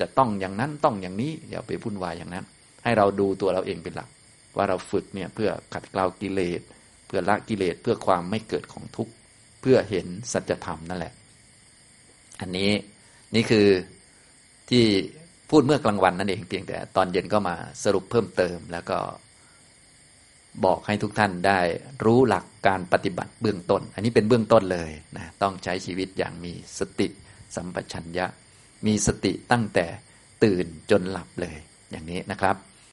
[0.00, 2.44] จะต้องอย่างนั้นต้องอย่างนี้ อย่าไปวุ่นวายอย่างนั้น
[2.84, 4.08] ให้เราดูตัวเราเองเป็นหลัก
[4.56, 6.60] ว่าเราฝึกเนี่ยเพื่อขัดเกลากิเลส
[7.14, 9.12] พื่อละกิเลสเพื่อความไม่เกิดของทุกข์
[9.60, 11.12] เพื่อเห็นสัจธรรมนั่นแหละ
[12.40, 12.70] อันนี้
[13.34, 13.66] นี่คือ
[14.70, 14.84] ที่
[15.50, 18.98] พูดเมื่อกลางวันนั่นเองเพียงแต่ ตอนเย็นก็มาสรุปเพิ่มเติม แล้วก็
[20.64, 21.58] บอกให้ทุกท่านได้
[22.04, 27.08] รู้หลักการปฏิบัติเบื้องต้น อันนี้เป็นเบื้องต้นเลยนะต้องใช้ชีวิตอย่างมีสติ
[27.54, 28.26] สัมปชัญญะ
[28.86, 29.86] มีสติตั้งแต่
[30.44, 31.56] ตื่นจนหลับเลย
[31.90, 32.56] อย่างนี้นะครับ